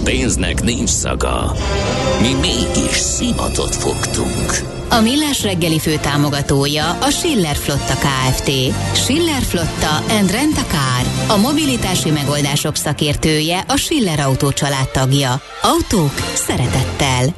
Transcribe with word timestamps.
A 0.00 0.02
pénznek 0.02 0.62
nincs 0.62 0.88
szaga. 0.88 1.52
Mi 2.20 2.34
mégis 2.34 2.96
szimatot 2.96 3.76
fogtunk. 3.76 4.58
A 4.88 5.00
Millás 5.00 5.42
reggeli 5.42 5.78
fő 5.78 5.96
támogatója 5.96 6.90
a 6.90 7.10
Schiller 7.10 7.56
Flotta 7.56 7.94
KFT. 7.94 8.50
Schiller 8.92 9.42
Flotta 9.42 9.96
and 10.18 10.30
Rent 10.30 10.56
a 10.56 10.64
Car. 10.64 11.36
A 11.36 11.40
mobilitási 11.40 12.10
megoldások 12.10 12.76
szakértője 12.76 13.64
a 13.68 13.76
Schiller 13.76 14.20
Autó 14.20 14.52
tagja. 14.92 15.40
Autók 15.62 16.14
szeretettel. 16.34 17.34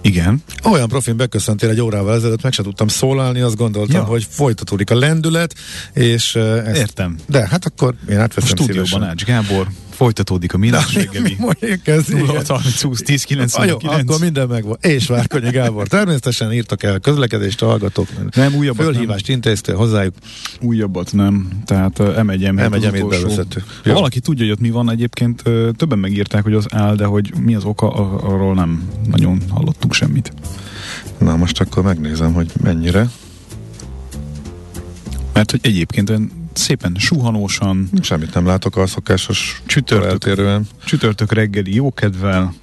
Igen. 0.00 0.42
Olyan 0.64 0.88
profin 0.88 1.16
beköszöntél 1.16 1.68
egy 1.68 1.80
órával 1.80 2.14
ezelőtt, 2.14 2.42
meg 2.42 2.52
se 2.52 2.62
tudtam 2.62 2.88
szólalni, 2.88 3.40
azt 3.40 3.56
gondoltam, 3.56 4.00
ja. 4.00 4.04
hogy 4.04 4.26
folytatódik 4.30 4.90
a 4.90 4.94
lendület, 4.94 5.54
és... 5.92 6.34
Ezt, 6.34 6.76
Értem. 6.76 7.16
De 7.26 7.48
hát 7.48 7.64
akkor 7.64 7.94
én 8.10 8.18
átveszem 8.18 8.50
A 8.52 8.62
stúdióban 8.62 9.02
Ács 9.02 9.24
Gábor, 9.24 9.66
folytatódik 9.98 10.54
a 10.54 10.58
Millás 10.58 10.94
reggeli. 10.94 11.36
0 11.38 12.42
20 12.82 13.02
10 13.02 13.24
99. 13.24 13.84
Akkor 13.84 14.20
minden 14.20 14.48
megvan. 14.48 14.76
És 14.80 15.06
Várkonyi 15.06 15.50
Gábor. 15.50 15.86
Természetesen 15.86 16.52
írtak 16.52 16.82
el 16.82 16.98
közlekedést 16.98 17.62
a 17.62 17.66
hallgatók. 17.66 18.08
Nem, 18.34 18.54
újabbat 18.54 18.84
Fölhívást 18.84 19.26
nem. 19.26 19.36
intéztél 19.36 19.76
hozzájuk. 19.76 20.14
Újabbat 20.60 21.12
nem. 21.12 21.48
Tehát 21.64 21.98
uh, 21.98 22.06
M1 22.06 22.38
M1 22.40 23.06
bevezető. 23.08 23.62
Ha 23.84 23.92
valaki 23.92 24.20
tudja, 24.20 24.44
hogy 24.44 24.52
ott 24.52 24.60
mi 24.60 24.70
van 24.70 24.90
egyébként, 24.90 25.42
uh, 25.46 25.68
többen 25.76 25.98
megírták, 25.98 26.42
hogy 26.42 26.54
az 26.54 26.66
áll, 26.70 26.94
de 26.94 27.04
hogy 27.04 27.32
mi 27.44 27.54
az 27.54 27.64
oka, 27.64 27.92
arról 28.22 28.54
nem 28.54 28.88
nagyon 29.10 29.42
hallottunk 29.50 29.94
semmit. 29.94 30.32
Na 31.18 31.36
most 31.36 31.60
akkor 31.60 31.82
megnézem, 31.82 32.32
hogy 32.32 32.52
mennyire. 32.62 33.10
Mert 35.32 35.50
hogy 35.50 35.60
egyébként 35.62 36.10
szépen 36.58 36.94
suhanósan. 36.98 37.90
Semmit 38.00 38.34
nem 38.34 38.46
látok 38.46 38.76
a 38.76 38.86
szokásos 38.86 39.62
csütörtök, 39.66 40.10
eltérően. 40.10 40.66
Csütörtök 40.84 41.32
reggeli 41.32 41.74
jókedvel 41.74 42.54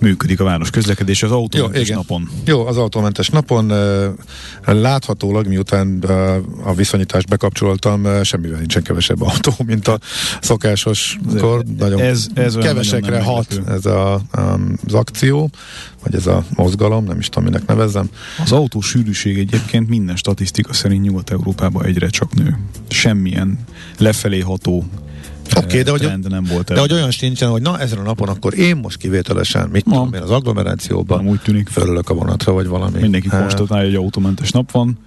működik 0.00 0.40
a 0.40 0.44
város 0.44 0.70
közlekedés 0.70 1.22
az 1.22 1.30
autómentes 1.30 1.88
Jó, 1.88 1.96
napon. 1.96 2.28
Jó, 2.44 2.66
az 2.66 2.76
autómentes 2.76 3.28
napon 3.28 3.72
láthatólag, 4.64 5.46
miután 5.46 5.98
a 6.64 6.74
viszonyítást 6.74 7.28
bekapcsoltam, 7.28 8.22
semmivel 8.22 8.58
nincsen 8.58 8.82
kevesebb 8.82 9.22
autó, 9.22 9.52
mint 9.66 9.88
a 9.88 9.98
szokásos 10.40 11.18
kor. 11.38 11.64
Nagyon 11.78 12.00
ez, 12.00 12.26
ez 12.34 12.54
kevesekre 12.54 13.22
hat 13.22 13.60
ez 13.68 13.86
a, 13.86 14.14
az 14.86 14.94
akció, 14.94 15.50
vagy 16.02 16.14
ez 16.14 16.26
a 16.26 16.44
mozgalom, 16.54 17.04
nem 17.04 17.18
is 17.18 17.28
tudom, 17.28 17.44
minek 17.44 17.66
nevezzem. 17.66 18.10
Az 18.42 18.52
autó 18.52 18.80
sűrűség 18.80 19.38
egyébként 19.38 19.88
minden 19.88 20.16
statisztika 20.16 20.72
szerint 20.72 21.02
Nyugat-Európában 21.04 21.84
egyre 21.84 22.08
csak 22.08 22.34
nő. 22.34 22.58
Semmilyen 22.88 23.58
lefelé 23.98 24.40
ható 24.40 24.84
Oké, 25.56 25.66
okay, 25.66 25.82
de, 25.82 25.90
hogy, 25.90 26.28
nem 26.28 26.44
volt 26.44 26.72
de 26.72 26.80
hogy 26.80 26.92
olyan 26.92 27.10
sincsen, 27.10 27.48
hogy 27.50 27.62
na 27.62 27.78
ezen 27.78 27.98
a 27.98 28.02
napon 28.02 28.28
akkor 28.28 28.58
én 28.58 28.76
most 28.76 28.96
kivételesen, 28.96 29.68
mit 29.68 29.84
tudom 29.84 30.14
én, 30.14 30.22
az 30.22 30.30
agglomerációban 30.30 31.26
úgy 31.26 31.40
tűnik. 31.40 31.68
fölülök 31.68 32.10
a 32.10 32.14
vonatra, 32.14 32.52
vagy 32.52 32.66
valami. 32.66 33.00
Mindenki 33.00 33.28
konstatálja, 33.28 33.84
hogy 33.84 33.94
autómentes 33.94 34.50
nap 34.50 34.70
van, 34.70 34.98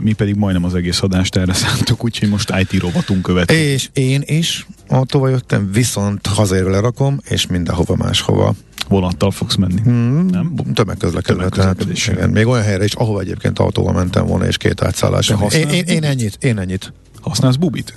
mi 0.00 0.12
pedig 0.12 0.34
majdnem 0.34 0.64
az 0.64 0.74
egész 0.74 1.02
adást 1.02 1.36
erre 1.36 1.52
szántuk, 1.52 2.04
úgyhogy 2.04 2.28
most 2.28 2.52
IT 2.58 2.80
robotunk 2.80 3.22
követ. 3.22 3.50
És 3.50 3.88
én 3.92 4.22
is 4.26 4.66
autóval 4.88 5.30
jöttem, 5.30 5.70
viszont 5.72 6.26
hazérve 6.26 6.70
lerakom, 6.70 7.20
és 7.24 7.46
mindenhova 7.46 7.96
máshova 7.96 8.54
vonattal 8.88 9.30
fogsz 9.30 9.54
menni. 9.54 9.80
Hmm, 9.80 10.26
nem? 10.26 10.54
Tömegközlekedés. 10.74 11.48
Tehát, 11.50 11.86
igen, 12.06 12.30
még 12.30 12.46
olyan 12.46 12.62
helyre 12.62 12.84
is, 12.84 12.94
ahova 12.94 13.20
egyébként 13.20 13.58
autóval 13.58 13.92
mentem 13.92 14.26
volna, 14.26 14.46
és 14.46 14.56
két 14.56 14.82
átszállás. 14.82 15.28
Én, 15.28 15.68
én, 15.68 15.84
én, 15.84 16.04
ennyit, 16.04 16.36
én 16.40 16.58
ennyit. 16.58 16.92
Használsz 17.20 17.56
bubit? 17.56 17.94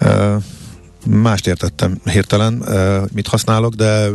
Uh, 0.00 0.42
mást 1.06 1.46
értettem 1.46 1.98
hirtelen, 2.04 2.64
mit 3.12 3.26
használok, 3.26 3.74
de 3.74 4.08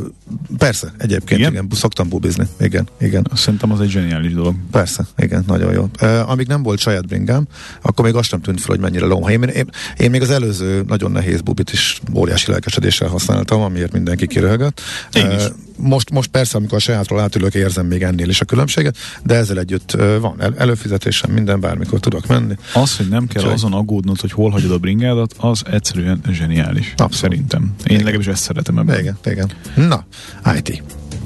persze, 0.58 0.94
egyébként 0.98 1.40
igen, 1.40 1.52
igen 1.52 1.68
szoktam 1.72 2.10
bubizni. 2.10 2.48
Igen, 2.60 2.88
igen. 3.00 3.28
Szerintem 3.34 3.72
az 3.72 3.82
egy 3.82 3.90
zseniális 3.90 4.34
dolog. 4.34 4.56
Persze, 4.72 5.08
igen, 5.18 5.44
nagyon 5.48 5.74
jó. 5.74 5.90
Amíg 6.26 6.48
nem 6.48 6.64
volt 6.64 6.80
saját 6.80 7.08
bringám, 7.08 7.48
akkor 7.82 8.06
még 8.06 8.16
azt 8.16 8.30
sem 8.30 8.42
tűnt 8.42 8.60
fel, 8.62 8.70
hogy 8.70 8.80
mennyire 8.80 9.06
lomha. 9.06 9.32
Én, 9.32 9.44
én, 9.44 9.70
én 9.98 10.10
még 10.10 10.22
az 10.22 10.30
előző 10.30 10.84
nagyon 10.88 11.12
nehéz 11.12 11.42
bubit 11.42 11.72
is 11.72 12.02
óriási 12.16 12.52
lelkesedéssel 12.52 13.08
használtam, 13.08 13.62
amiért 13.62 13.92
mindenki 13.92 14.28
kiröhögött. 14.28 14.82
Én 15.14 15.32
is 15.32 15.44
most, 15.78 16.10
most 16.10 16.30
persze, 16.30 16.58
amikor 16.58 16.78
a 16.78 16.82
sajátról 16.82 17.20
átülök, 17.20 17.54
érzem 17.54 17.86
még 17.86 18.04
ennél 18.04 18.30
is 18.30 18.42
a 18.42 18.46
különbséget, 18.46 18.98
de 19.24 19.36
ezzel 19.36 19.60
együtt 19.60 19.92
van 20.22 20.36
el, 20.42 20.54
előfizetésem, 20.58 21.32
minden, 21.32 21.60
bármikor 21.60 22.00
tudok 22.00 22.28
menni. 22.28 22.56
Az, 22.74 22.98
hogy 22.98 23.08
nem 23.08 23.28
kell 23.28 23.44
Csak... 23.44 23.52
azon 23.52 23.74
aggódnod, 23.74 24.20
hogy 24.20 24.32
hol 24.32 24.50
hagyod 24.50 24.72
a 24.72 24.78
bringádat, 24.78 25.36
az 25.38 25.62
egyszerűen 25.72 26.22
zseniális. 26.32 26.77
Abszolút. 26.78 27.14
Szerintem. 27.14 27.62
Én 27.62 27.72
igen. 27.86 27.98
legalábbis 27.98 28.28
ezt 28.28 28.44
szeretem 28.44 28.78
ebben. 28.78 29.00
Igen, 29.00 29.18
igen. 29.26 29.52
Na, 29.76 30.06
IT. 30.56 30.84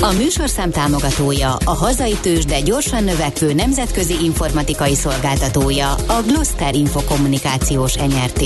A 0.00 0.12
műsorszám 0.12 0.70
támogatója, 0.70 1.54
a 1.64 1.70
hazai 1.70 2.14
tős, 2.22 2.44
de 2.44 2.60
gyorsan 2.60 3.04
növekvő 3.04 3.52
nemzetközi 3.52 4.14
informatikai 4.24 4.94
szolgáltatója, 4.94 5.92
a 5.92 6.22
Gloster 6.26 6.74
Infokommunikációs 6.74 7.94
NRT. 7.94 8.42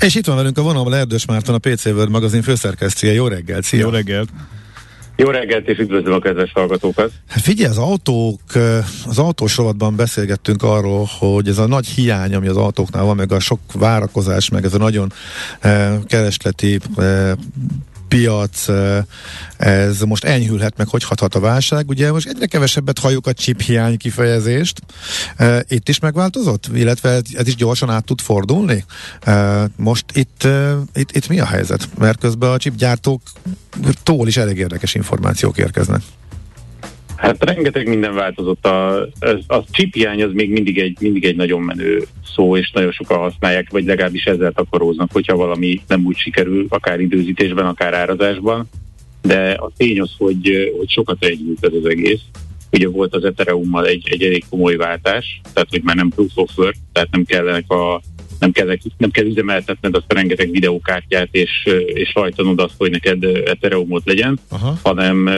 És 0.00 0.14
itt 0.14 0.26
van 0.26 0.36
velünk 0.36 0.58
a 0.58 0.62
vonalban 0.62 0.94
Erdős 0.94 1.26
Márton, 1.26 1.54
a 1.54 1.58
PC 1.58 1.84
World 1.84 2.10
magazin 2.10 2.42
főszerkesztője. 2.42 3.12
Jó 3.12 3.26
reggelt, 3.26 3.64
szia! 3.64 3.80
Jó 3.80 3.88
reggelt! 3.88 4.28
Jó 5.16 5.30
reggelt, 5.30 5.68
és 5.68 5.78
üdvözlöm 5.78 6.12
a 6.12 6.18
kedves 6.18 6.52
hallgatókat! 6.52 7.12
Hát 7.28 7.42
figyelj, 7.42 7.70
az 7.70 7.78
autók, 7.78 8.40
az 9.06 9.18
autós 9.18 9.56
rovatban 9.56 9.96
beszélgettünk 9.96 10.62
arról, 10.62 11.08
hogy 11.18 11.48
ez 11.48 11.58
a 11.58 11.66
nagy 11.66 11.86
hiány, 11.86 12.34
ami 12.34 12.48
az 12.48 12.56
autóknál 12.56 13.04
van, 13.04 13.16
meg 13.16 13.32
a 13.32 13.40
sok 13.40 13.60
várakozás, 13.72 14.48
meg 14.48 14.64
ez 14.64 14.74
a 14.74 14.78
nagyon 14.78 15.12
eh, 15.60 15.98
keresleti 16.06 16.78
eh, 16.96 17.32
piac, 18.08 18.66
ez 19.56 20.00
most 20.00 20.24
enyhülhet, 20.24 20.76
meg 20.76 20.88
hogy 20.88 21.04
hathat 21.04 21.34
a 21.34 21.40
válság. 21.40 21.88
Ugye 21.88 22.12
most 22.12 22.28
egyre 22.28 22.46
kevesebbet 22.46 22.98
halljuk 22.98 23.26
a 23.26 23.32
chip 23.32 23.60
hiány 23.60 23.96
kifejezést. 23.96 24.80
Itt 25.68 25.88
is 25.88 25.98
megváltozott? 25.98 26.70
Illetve 26.74 27.20
ez 27.32 27.46
is 27.46 27.54
gyorsan 27.54 27.90
át 27.90 28.04
tud 28.04 28.20
fordulni? 28.20 28.84
Most 29.76 30.04
itt, 30.12 30.48
itt, 30.94 31.12
itt 31.12 31.28
mi 31.28 31.40
a 31.40 31.46
helyzet? 31.46 31.88
Mert 31.98 32.18
közben 32.18 32.50
a 32.50 32.58
chipgyártóktól 32.58 34.26
is 34.26 34.36
elég 34.36 34.58
érdekes 34.58 34.94
információk 34.94 35.58
érkeznek. 35.58 36.02
Hát 37.18 37.44
rengeteg 37.44 37.88
minden 37.88 38.14
változott. 38.14 38.66
A, 38.66 39.00
a, 39.00 39.08
a 39.46 39.64
chip 39.70 39.94
hiány 39.94 40.22
az 40.22 40.32
még 40.32 40.50
mindig 40.50 40.78
egy, 40.78 40.96
mindig 41.00 41.24
egy 41.24 41.36
nagyon 41.36 41.60
menő 41.60 42.06
szó, 42.34 42.56
és 42.56 42.70
nagyon 42.70 42.92
sokan 42.92 43.18
használják, 43.18 43.70
vagy 43.70 43.84
legalábbis 43.84 44.24
ezzel 44.24 44.52
takaróznak, 44.52 45.12
hogyha 45.12 45.36
valami 45.36 45.80
nem 45.86 46.06
úgy 46.06 46.16
sikerül, 46.16 46.66
akár 46.68 47.00
időzítésben, 47.00 47.66
akár 47.66 47.94
árazásban. 47.94 48.68
De 49.22 49.50
a 49.50 49.70
tény 49.76 50.00
az, 50.00 50.10
hogy, 50.18 50.72
hogy 50.78 50.90
sokat 50.90 51.24
együtt 51.24 51.66
ez 51.66 51.72
az 51.72 51.86
egész. 51.86 52.20
Ugye 52.72 52.88
volt 52.88 53.14
az 53.14 53.24
Ethereum-mal 53.24 53.86
egy, 53.86 54.08
egy 54.10 54.22
elég 54.22 54.44
komoly 54.50 54.76
váltás, 54.76 55.40
tehát 55.52 55.70
hogy 55.70 55.82
már 55.82 55.96
nem 55.96 56.08
proof 56.08 56.30
of 56.34 56.56
work, 56.56 56.76
tehát 56.92 57.10
nem 57.10 57.24
kellenek 57.24 57.70
a 57.70 58.00
nem 58.38 58.52
kell, 58.52 58.76
nem 58.96 59.10
kell 59.10 59.24
üzemeltetned 59.24 59.94
azt 59.94 60.04
a 60.08 60.14
rengeteg 60.14 60.50
videókártyát, 60.50 61.28
és, 61.30 61.68
és 61.86 62.14
rajtanod 62.14 62.60
azt, 62.60 62.74
hogy 62.76 62.90
neked 62.90 63.24
Ethereumot 63.24 64.02
legyen, 64.04 64.38
Aha. 64.48 64.78
hanem 64.82 65.30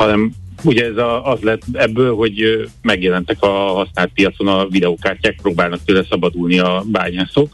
hanem 0.00 0.30
ugye 0.62 0.84
ez 0.84 0.96
a, 0.96 1.30
az 1.30 1.40
lett 1.40 1.62
ebből, 1.72 2.14
hogy 2.14 2.68
megjelentek 2.82 3.36
a 3.42 3.48
használt 3.48 4.10
piacon 4.14 4.48
a 4.48 4.68
videókártyák, 4.68 5.38
próbálnak 5.42 5.84
tőle 5.84 6.04
szabadulni 6.10 6.58
a 6.58 6.84
bányászok, 6.86 7.52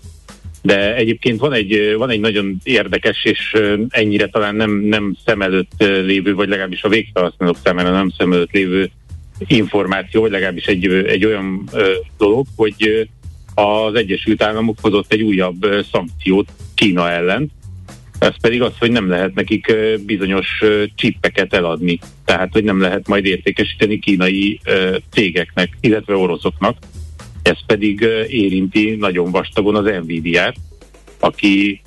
de 0.62 0.94
egyébként 0.94 1.40
van 1.40 1.52
egy, 1.52 1.94
van 1.96 2.10
egy 2.10 2.20
nagyon 2.20 2.56
érdekes, 2.62 3.24
és 3.24 3.56
ennyire 3.88 4.26
talán 4.26 4.54
nem, 4.54 4.70
nem 4.70 5.16
szem 5.24 5.42
előtt 5.42 5.72
lévő, 5.78 6.34
vagy 6.34 6.48
legalábbis 6.48 6.82
a 6.82 6.88
végfelhasználók 6.88 7.56
számára 7.64 7.90
nem 7.90 8.10
szem 8.16 8.32
előtt 8.32 8.52
lévő 8.52 8.90
információ, 9.46 10.20
vagy 10.20 10.30
legalábbis 10.30 10.66
egy, 10.66 10.86
egy 10.86 11.24
olyan 11.24 11.68
dolog, 12.18 12.46
hogy 12.56 13.08
az 13.54 13.94
Egyesült 13.94 14.42
Államok 14.42 14.78
hozott 14.80 15.12
egy 15.12 15.22
újabb 15.22 15.66
szankciót 15.92 16.48
Kína 16.74 17.10
ellen, 17.10 17.50
ez 18.18 18.40
pedig 18.40 18.62
az, 18.62 18.72
hogy 18.78 18.90
nem 18.90 19.08
lehet 19.08 19.34
nekik 19.34 19.74
bizonyos 20.06 20.62
csippeket 20.94 21.54
eladni. 21.54 21.98
Tehát, 22.24 22.52
hogy 22.52 22.64
nem 22.64 22.80
lehet 22.80 23.08
majd 23.08 23.24
értékesíteni 23.24 23.98
kínai 23.98 24.60
cégeknek, 25.10 25.68
illetve 25.80 26.14
oroszoknak. 26.14 26.76
Ez 27.42 27.56
pedig 27.66 28.00
érinti 28.28 28.96
nagyon 28.98 29.30
vastagon 29.30 29.76
az 29.76 29.84
Nvidia-t, 30.02 30.56
aki, 31.20 31.82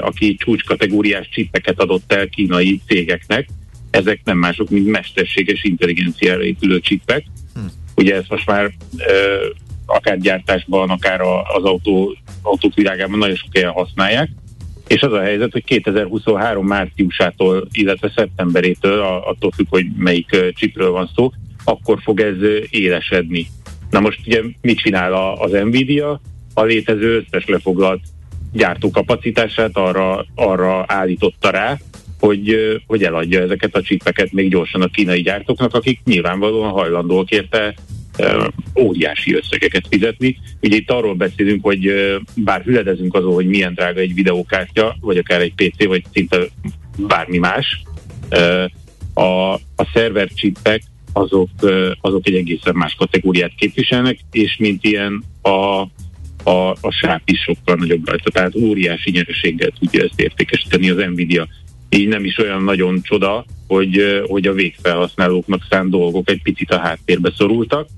aki 0.00 0.34
csúcskategóriás 0.34 1.28
csippeket 1.28 1.80
adott 1.80 2.12
el 2.12 2.28
kínai 2.28 2.80
cégeknek. 2.86 3.48
Ezek 3.90 4.20
nem 4.24 4.38
mások, 4.38 4.70
mint 4.70 4.86
mesterséges 4.86 5.64
intelligenciára 5.64 6.42
épülő 6.42 6.80
csippek. 6.80 7.24
Hm. 7.54 7.60
Ugye 7.94 8.14
ezt 8.14 8.30
most 8.30 8.46
már 8.46 8.70
akár 9.86 10.18
gyártásban, 10.18 10.90
akár 10.90 11.20
az 11.56 11.64
autó, 11.64 12.16
autók 12.42 12.74
világában 12.74 13.18
nagyon 13.18 13.36
sok 13.36 13.50
helyen 13.52 13.70
használják 13.70 14.28
és 14.86 15.02
az 15.02 15.12
a 15.12 15.20
helyzet, 15.20 15.52
hogy 15.52 15.64
2023 15.64 16.66
márciusától, 16.66 17.68
illetve 17.72 18.12
szeptemberétől, 18.16 19.00
attól 19.00 19.50
függ, 19.50 19.66
hogy 19.68 19.86
melyik 19.96 20.52
csipről 20.54 20.90
van 20.90 21.10
szó, 21.14 21.30
akkor 21.64 21.98
fog 22.02 22.20
ez 22.20 22.36
élesedni. 22.70 23.46
Na 23.90 24.00
most 24.00 24.20
ugye 24.26 24.42
mit 24.60 24.78
csinál 24.78 25.34
az 25.38 25.50
Nvidia? 25.50 26.20
A 26.54 26.62
létező 26.62 27.16
összes 27.16 27.46
lefoglalt 27.46 28.00
gyártókapacitását 28.52 29.76
arra, 29.76 30.26
arra 30.34 30.84
állította 30.86 31.50
rá, 31.50 31.76
hogy, 32.20 32.56
hogy 32.86 33.04
eladja 33.04 33.40
ezeket 33.40 33.76
a 33.76 33.82
csipeket 33.82 34.32
még 34.32 34.50
gyorsan 34.50 34.82
a 34.82 34.86
kínai 34.86 35.22
gyártóknak, 35.22 35.74
akik 35.74 36.00
nyilvánvalóan 36.04 36.70
hajlandóak 36.70 37.30
érte 37.30 37.74
óriási 38.74 39.34
összegeket 39.34 39.86
fizetni. 39.90 40.38
Ugye 40.62 40.76
itt 40.76 40.90
arról 40.90 41.14
beszélünk, 41.14 41.64
hogy 41.64 41.92
bár 42.34 42.62
hüledezünk 42.62 43.14
azon, 43.14 43.34
hogy 43.34 43.46
milyen 43.46 43.74
drága 43.74 44.00
egy 44.00 44.14
videókártya, 44.14 44.96
vagy 45.00 45.16
akár 45.16 45.40
egy 45.40 45.54
PC, 45.54 45.84
vagy 45.84 46.04
szinte 46.12 46.38
bármi 46.98 47.38
más, 47.38 47.82
a, 49.14 49.52
a 49.52 49.88
szerver 49.92 50.28
csippek 50.34 50.82
azok, 51.12 51.48
azok 52.00 52.26
egy 52.26 52.34
egészen 52.34 52.74
más 52.74 52.94
kategóriát 52.94 53.52
képviselnek, 53.56 54.18
és 54.30 54.56
mint 54.58 54.84
ilyen 54.84 55.24
a, 55.42 55.80
a, 56.50 56.70
a 56.80 56.90
sáp 56.90 57.22
is 57.24 57.40
sokkal 57.40 57.74
nagyobb 57.74 58.08
rajta, 58.08 58.30
tehát 58.30 58.54
óriási 58.54 59.10
nyereséggel 59.10 59.70
tudja 59.78 60.04
ezt 60.04 60.20
értékesíteni 60.20 60.90
az 60.90 60.96
Nvidia. 60.96 61.48
Így 61.88 62.08
nem 62.08 62.24
is 62.24 62.38
olyan 62.38 62.62
nagyon 62.62 63.02
csoda, 63.02 63.44
hogy, 63.66 64.22
hogy 64.26 64.46
a 64.46 64.52
végfelhasználóknak 64.52 65.66
szánt 65.70 65.90
dolgok 65.90 66.30
egy 66.30 66.42
picit 66.42 66.70
a 66.70 66.78
háttérbe 66.78 67.32
szorultak, 67.36 67.88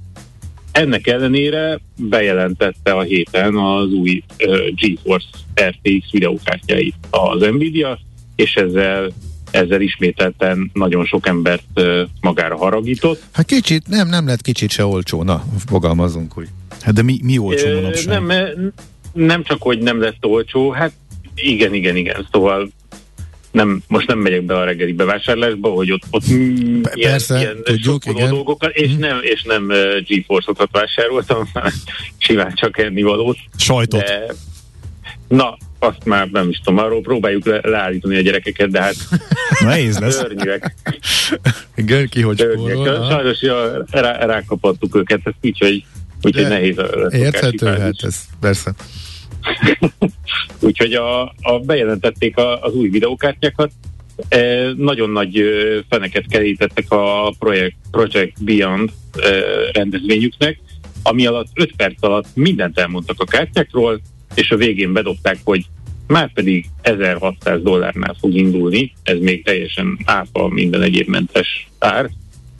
ennek 0.78 1.06
ellenére 1.06 1.80
bejelentette 1.96 2.92
a 2.92 3.02
héten 3.02 3.56
az 3.56 3.92
új 3.92 4.22
uh, 4.46 4.58
GeForce 4.74 5.28
RTX 5.60 6.10
videókártyáit 6.10 6.94
az 7.10 7.40
Nvidia, 7.40 7.98
és 8.36 8.54
ezzel 8.54 9.10
ezzel 9.50 9.80
ismételten 9.80 10.70
nagyon 10.72 11.04
sok 11.04 11.26
embert 11.26 11.64
uh, 11.74 12.00
magára 12.20 12.56
haragított. 12.56 13.22
Hát 13.32 13.46
kicsit, 13.46 13.86
nem, 13.86 14.08
nem 14.08 14.26
lett 14.26 14.40
kicsit 14.40 14.70
se 14.70 14.84
olcsó, 14.84 15.22
na, 15.22 15.44
fogalmazunk 15.66 16.38
úgy. 16.38 16.48
Hát 16.80 16.94
de 16.94 17.02
mi, 17.02 17.18
mi 17.22 17.38
olcsó 17.38 17.74
manapság? 17.74 18.22
Nem, 18.22 18.72
nem 19.12 19.42
csak, 19.42 19.62
hogy 19.62 19.78
nem 19.78 20.00
lett 20.00 20.24
olcsó, 20.24 20.70
hát 20.70 20.92
igen, 21.34 21.74
igen, 21.74 21.96
igen, 21.96 22.26
szóval 22.32 22.70
nem, 23.50 23.82
most 23.86 24.06
nem 24.06 24.18
megyek 24.18 24.42
be 24.42 24.56
a 24.56 24.64
reggeli 24.64 24.92
bevásárlásba, 24.92 25.68
hogy 25.68 25.92
ott, 25.92 26.02
ott 26.10 26.24
Persze, 27.00 27.38
ilyen, 27.38 27.62
tudjuk, 27.62 28.04
igen. 28.06 28.28
dolgokkal, 28.28 28.70
és 28.70 28.90
mm. 28.90 28.98
nem, 28.98 29.18
és 29.22 29.42
nem 29.42 29.64
uh, 29.64 30.00
GeForce-okat 30.06 30.68
vásároltam, 30.72 31.48
simán 32.18 32.54
csak 32.54 32.78
ennivalót. 32.78 33.36
Sajtot. 33.56 34.00
De, 34.00 34.34
na, 35.28 35.56
azt 35.78 36.04
már 36.04 36.28
nem 36.30 36.48
is 36.48 36.60
tudom, 36.64 36.84
arról 36.84 37.00
próbáljuk 37.00 37.46
le, 37.46 37.60
leállítani 37.62 38.16
a 38.16 38.20
gyerekeket, 38.20 38.70
de 38.70 38.82
hát 38.82 38.96
nehéz 39.60 39.98
lesz. 39.98 40.14
Szörnyűek. 40.14 40.74
Igen, 41.76 42.08
ki 42.08 42.22
hogy 42.22 42.46
Sajnos 43.08 43.42
ja, 43.42 43.84
rá, 43.90 44.26
rákapattuk 44.26 44.96
őket, 44.96 45.20
ezt 45.24 45.36
így, 45.40 45.58
hogy, 45.58 45.84
úgyhogy 46.22 46.48
nehéz. 46.48 46.76
Érthető, 47.10 47.66
hát 47.66 47.94
ez 48.02 48.24
persze. 48.40 48.74
Úgyhogy 50.60 50.92
a, 50.92 51.22
a 51.22 51.58
bejelentették 51.66 52.36
a, 52.36 52.62
az 52.62 52.74
új 52.74 52.88
videókártyákat, 52.88 53.70
e, 54.28 54.72
nagyon 54.76 55.10
nagy 55.10 55.42
feneket 55.88 56.26
kerítettek 56.28 56.90
a 56.92 57.34
Project, 57.38 57.76
Project 57.90 58.44
Beyond 58.44 58.90
e, 59.12 59.30
rendezvényüknek, 59.72 60.60
ami 61.02 61.26
alatt 61.26 61.48
5 61.54 61.76
perc 61.76 62.02
alatt 62.02 62.26
mindent 62.34 62.78
elmondtak 62.78 63.20
a 63.20 63.24
kártyákról, 63.24 64.00
és 64.34 64.50
a 64.50 64.56
végén 64.56 64.92
bedobták, 64.92 65.38
hogy 65.44 65.64
már 66.06 66.32
pedig 66.32 66.66
1600 66.82 67.62
dollárnál 67.62 68.16
fog 68.20 68.34
indulni, 68.34 68.92
ez 69.02 69.18
még 69.18 69.44
teljesen 69.44 69.98
áfa 70.04 70.48
minden 70.48 70.82
egyéb 70.82 71.08
mentes 71.08 71.68
ár, 71.78 72.10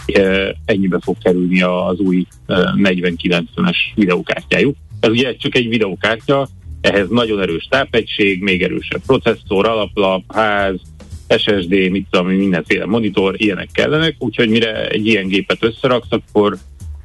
e, 0.07 0.57
ennyibe 0.65 0.99
fog 1.03 1.17
kerülni 1.23 1.63
az 1.63 1.99
új 1.99 2.27
4090-es 2.49 3.77
videókártyájuk. 3.95 4.77
Ez 5.01 5.11
ugye 5.11 5.37
csak 5.37 5.55
egy 5.55 5.69
videókártya, 5.69 6.49
ehhez 6.81 7.09
nagyon 7.09 7.41
erős 7.41 7.67
tápegység, 7.71 8.43
még 8.43 8.63
erősebb 8.63 9.01
processzor, 9.07 9.67
alaplap, 9.67 10.35
ház, 10.35 10.81
SSD, 11.37 11.91
mit 11.91 12.07
tudom, 12.11 12.29
mindenféle 12.29 12.87
monitor, 12.87 13.35
ilyenek 13.37 13.69
kellenek, 13.73 14.17
úgyhogy 14.19 14.49
mire 14.49 14.89
egy 14.89 15.07
ilyen 15.07 15.29
gépet 15.29 15.65
összeraksz, 15.65 16.11
akkor 16.11 16.57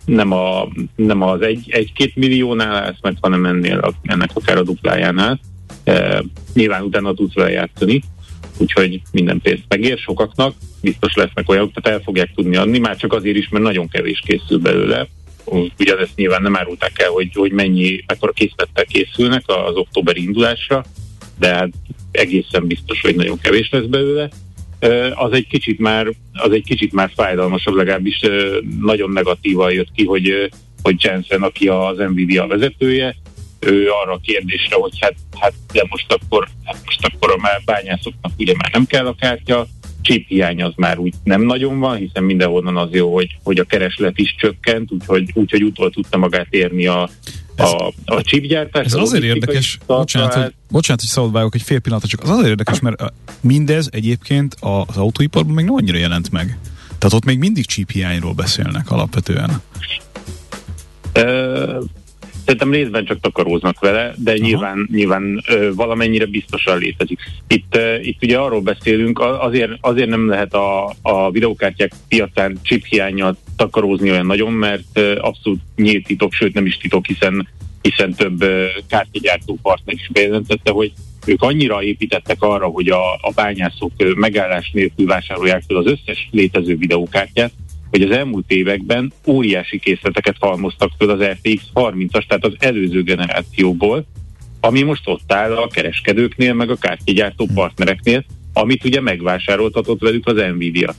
nem, 0.06 0.32
a, 0.32 0.68
nem 0.96 1.22
az 1.22 1.42
egy, 1.42 1.66
egy-két 1.68 2.16
milliónál 2.16 2.76
állsz 2.76 3.02
meg, 3.02 3.18
hanem 3.22 3.46
ennél, 3.46 3.94
ennek 4.04 4.30
akár 4.34 4.58
a 4.58 4.64
duplájánál. 4.64 5.40
E, 5.84 6.24
nyilván 6.54 6.84
utána 6.84 7.14
tudsz 7.14 7.34
vele 7.34 7.50
játszani, 7.50 8.04
úgyhogy 8.58 9.02
minden 9.12 9.40
pénzt 9.42 9.66
megér 9.68 9.98
sokaknak, 9.98 10.56
biztos 10.82 11.14
lesznek 11.14 11.50
olyanok, 11.50 11.72
tehát 11.74 12.00
el 12.00 12.06
fogják 12.06 12.32
tudni 12.36 12.56
adni, 12.56 12.80
már 12.80 12.98
csak 12.98 13.14
azért 13.14 13.38
is, 13.38 13.50
mert 13.50 13.64
nagyon 13.64 13.88
kevés 13.88 14.22
készül 14.26 14.60
belőle, 14.60 15.08
ugyanezt 15.80 16.16
nyilván 16.16 16.42
nem 16.42 16.56
árulták 16.56 17.00
el, 17.00 17.10
hogy, 17.10 17.30
hogy 17.34 17.52
mennyi, 17.52 18.04
akkor 18.08 18.34
készlettel 18.34 18.86
készülnek 18.86 19.44
az 19.46 19.76
októberi 19.76 20.24
indulásra, 20.24 20.86
de 21.40 21.54
hát 21.54 21.70
egészen 22.12 22.68
biztos, 22.68 23.02
hogy 23.02 23.16
nagyon 23.16 23.40
kevés 23.40 23.70
lesz 23.70 23.86
belőle. 23.86 24.30
Az 25.14 25.32
egy 25.32 25.48
kicsit 25.48 25.80
már, 25.80 26.08
az 26.34 26.52
egy 26.52 26.64
kicsit 26.64 26.94
már 26.94 27.12
fájdalmasabb, 27.16 27.76
legalábbis 27.76 28.20
nagyon 28.80 29.12
negatívan 29.12 29.72
jött 29.72 29.92
ki, 29.96 30.06
hogy, 30.06 30.50
hogy 30.82 31.04
Jensen, 31.04 31.42
aki 31.42 31.68
az 31.68 31.98
Nvidia 31.98 32.48
vezetője, 32.48 33.16
ő 33.60 33.90
arra 33.90 34.12
a 34.14 34.20
kérdésre, 34.24 34.76
hogy 34.76 34.98
hát, 35.00 35.16
hát 35.40 35.54
de 35.74 35.86
most 35.90 36.14
akkor, 36.14 36.48
hát 36.64 36.82
most 36.86 37.00
akkor 37.06 37.32
a 37.32 37.62
bányászoknak 37.66 38.32
ugye 38.38 38.54
már 38.58 38.72
nem 38.72 38.86
kell 38.86 39.08
a 39.08 39.16
kártya, 39.20 39.68
chip 40.04 40.28
hiány 40.28 40.64
az 40.64 40.74
már 40.76 40.98
úgy 40.98 41.14
nem 41.24 41.42
nagyon 41.42 41.80
van, 41.80 41.98
hiszen 41.98 42.24
mindenhonnan 42.24 42.78
az 42.78 42.90
jó, 42.92 43.14
hogy, 43.14 43.38
hogy 43.44 43.60
a 43.60 43.64
kereslet 43.64 44.18
is 44.18 44.36
csökkent, 44.40 44.92
úgyhogy, 44.92 45.32
úgyhogy 45.34 45.64
utol 45.64 45.90
tudta 45.90 46.18
magát 46.18 46.48
érni 46.50 46.88
a, 46.88 47.10
a, 47.58 47.94
a 48.06 48.22
chipgyártás. 48.22 48.86
Ez 48.86 48.94
azért 48.94 49.24
érdekes, 49.24 49.78
bocsánat, 49.86 50.34
hogy, 50.34 50.54
bocsánat, 50.70 51.02
hogy 51.02 51.10
szabad 51.10 51.32
vágok 51.32 51.56
egy 51.56 51.62
fél 51.62 51.80
pillanatra, 51.80 52.10
csak 52.10 52.24
az 52.24 52.30
azért 52.30 52.48
érdekes, 52.48 52.80
mert 52.80 53.14
mindez 53.42 53.90
egyébként 53.92 54.56
az 54.60 54.98
autóiparban 54.98 55.54
még 55.54 55.66
nem 55.66 55.74
annyira 55.74 55.98
jelent 55.98 56.32
meg. 56.32 56.58
Tehát 56.98 57.14
ott 57.14 57.26
még 57.26 57.38
mindig 57.38 57.66
chip 57.66 57.92
hiányról 57.92 58.34
beszélnek 58.34 58.92
alapvetően. 58.92 59.62
Szerintem 62.46 62.72
részben 62.72 63.06
csak 63.06 63.20
takaróznak 63.20 63.80
vele, 63.80 64.14
de 64.18 64.32
Aha. 64.32 64.44
nyilván, 64.44 64.90
nyilván 64.92 65.44
ö, 65.48 65.74
valamennyire 65.76 66.26
biztosan 66.26 66.78
létezik. 66.78 67.20
Itt, 67.48 67.76
ö, 67.76 67.96
itt 67.96 68.24
ugye 68.24 68.38
arról 68.38 68.62
beszélünk, 68.62 69.20
azért, 69.20 69.72
azért 69.82 70.10
nem 70.10 70.30
lehet 70.30 70.54
a, 70.54 70.94
a 71.02 71.32
videókártyák 71.32 71.92
piacán 72.08 72.60
chip 72.62 72.86
hiányjal 72.86 73.38
takarózni 73.56 74.10
olyan 74.10 74.26
nagyon, 74.26 74.52
mert 74.52 74.84
ö, 74.94 75.18
abszolút 75.20 75.60
nyílt 75.76 76.06
titok, 76.06 76.34
sőt 76.34 76.54
nem 76.54 76.66
is 76.66 76.78
titok, 76.78 77.06
hiszen, 77.06 77.48
hiszen 77.82 78.14
több 78.14 78.46
kártyagyártó 78.90 79.58
partner 79.62 79.96
is 79.96 80.10
bejelentette, 80.12 80.72
hogy 80.72 80.92
ők 81.26 81.42
annyira 81.42 81.84
építettek 81.84 82.42
arra, 82.42 82.66
hogy 82.66 82.88
a, 82.88 83.14
a 83.14 83.32
bányászok 83.36 83.92
megállás 84.16 84.72
nélkül 84.72 85.06
vásárolják 85.06 85.64
fel 85.68 85.78
az 85.78 85.86
összes 85.86 86.28
létező 86.32 86.78
videókártyát, 86.78 87.52
hogy 87.94 88.02
az 88.02 88.12
elmúlt 88.12 88.52
években 88.52 89.14
óriási 89.28 89.80
készleteket 89.80 90.36
halmoztak 90.40 90.92
föl 90.98 91.10
az 91.10 91.24
RTX 91.24 91.64
30-as, 91.74 92.28
tehát 92.28 92.46
az 92.46 92.54
előző 92.60 93.04
generációból, 93.04 94.06
ami 94.60 94.82
most 94.82 95.08
ott 95.08 95.34
áll 95.34 95.56
a 95.56 95.68
kereskedőknél, 95.68 96.54
meg 96.54 96.70
a 96.70 96.76
kártyagyártó 96.76 97.48
partnereknél, 97.54 98.24
amit 98.54 98.86
ugye 98.86 99.02
megvásároltatott 99.02 100.02
velük 100.02 100.28
az 100.28 100.36
Nvidia. 100.56 100.94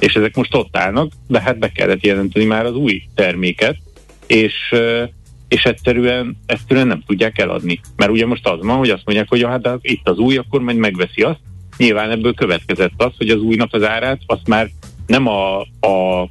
És 0.00 0.14
ezek 0.14 0.36
most 0.36 0.54
ott 0.54 0.76
állnak, 0.76 1.12
de 1.26 1.40
hát 1.40 1.58
be 1.58 1.72
kellett 1.72 2.04
jelenteni 2.04 2.44
már 2.44 2.64
az 2.64 2.74
új 2.74 3.02
terméket, 3.14 3.76
és, 4.26 4.54
és 5.48 5.64
egyszerűen, 5.64 6.36
egyszerűen 6.46 6.86
nem 6.86 7.02
tudják 7.06 7.38
eladni. 7.38 7.80
Mert 7.96 8.10
ugye 8.10 8.26
most 8.26 8.46
az 8.46 8.58
van, 8.60 8.76
hogy 8.76 8.90
azt 8.90 9.04
mondják, 9.04 9.28
hogy 9.28 9.42
hát 9.42 9.78
itt 9.80 10.08
az 10.08 10.18
új, 10.18 10.36
akkor 10.36 10.60
majd 10.60 10.76
megveszi 10.76 11.22
azt. 11.22 11.40
Nyilván 11.76 12.10
ebből 12.10 12.34
következett 12.34 12.92
az, 12.96 13.12
hogy 13.16 13.28
az 13.28 13.40
újnak 13.40 13.72
az 13.72 13.82
árát 13.82 14.20
azt 14.26 14.48
már 14.48 14.68
nem 15.06 15.26
a, 15.26 15.60
a 15.60 16.28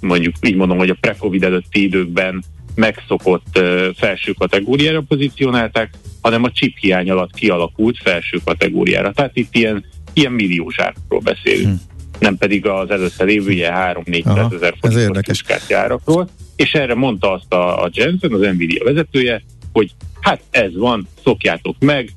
mondjuk 0.00 0.34
így 0.42 0.56
mondom, 0.56 0.78
hogy 0.78 0.90
a 0.90 0.96
pre-covid 1.00 1.44
előtti 1.44 1.82
időkben 1.82 2.44
megszokott 2.74 3.60
felső 3.96 4.32
kategóriára 4.32 5.00
pozícionálták, 5.00 5.90
hanem 6.20 6.44
a 6.44 6.50
chip 6.50 6.76
hiány 6.78 7.10
alatt 7.10 7.34
kialakult 7.34 7.98
felső 7.98 8.40
kategóriára. 8.44 9.12
Tehát 9.12 9.36
itt 9.36 9.54
ilyen, 9.54 9.84
ilyen 10.12 10.32
milliós 10.32 10.78
árakról 10.78 11.20
beszélünk. 11.20 11.66
Hmm. 11.66 11.80
Nem 12.18 12.36
pedig 12.36 12.66
az 12.66 12.90
előtte 12.90 13.24
lévő 13.24 13.50
ilyen 13.50 13.72
3-4 13.76 14.54
ezer 14.54 14.74
forintos 14.80 15.42
árakról. 15.72 16.28
És 16.56 16.72
erre 16.72 16.94
mondta 16.94 17.32
azt 17.32 17.52
a, 17.52 17.82
a 17.82 17.90
Jensen, 17.92 18.32
az 18.32 18.40
Nvidia 18.40 18.84
vezetője, 18.84 19.42
hogy 19.72 19.90
hát 20.20 20.40
ez 20.50 20.76
van, 20.76 21.08
szokjátok 21.22 21.76
meg, 21.78 22.10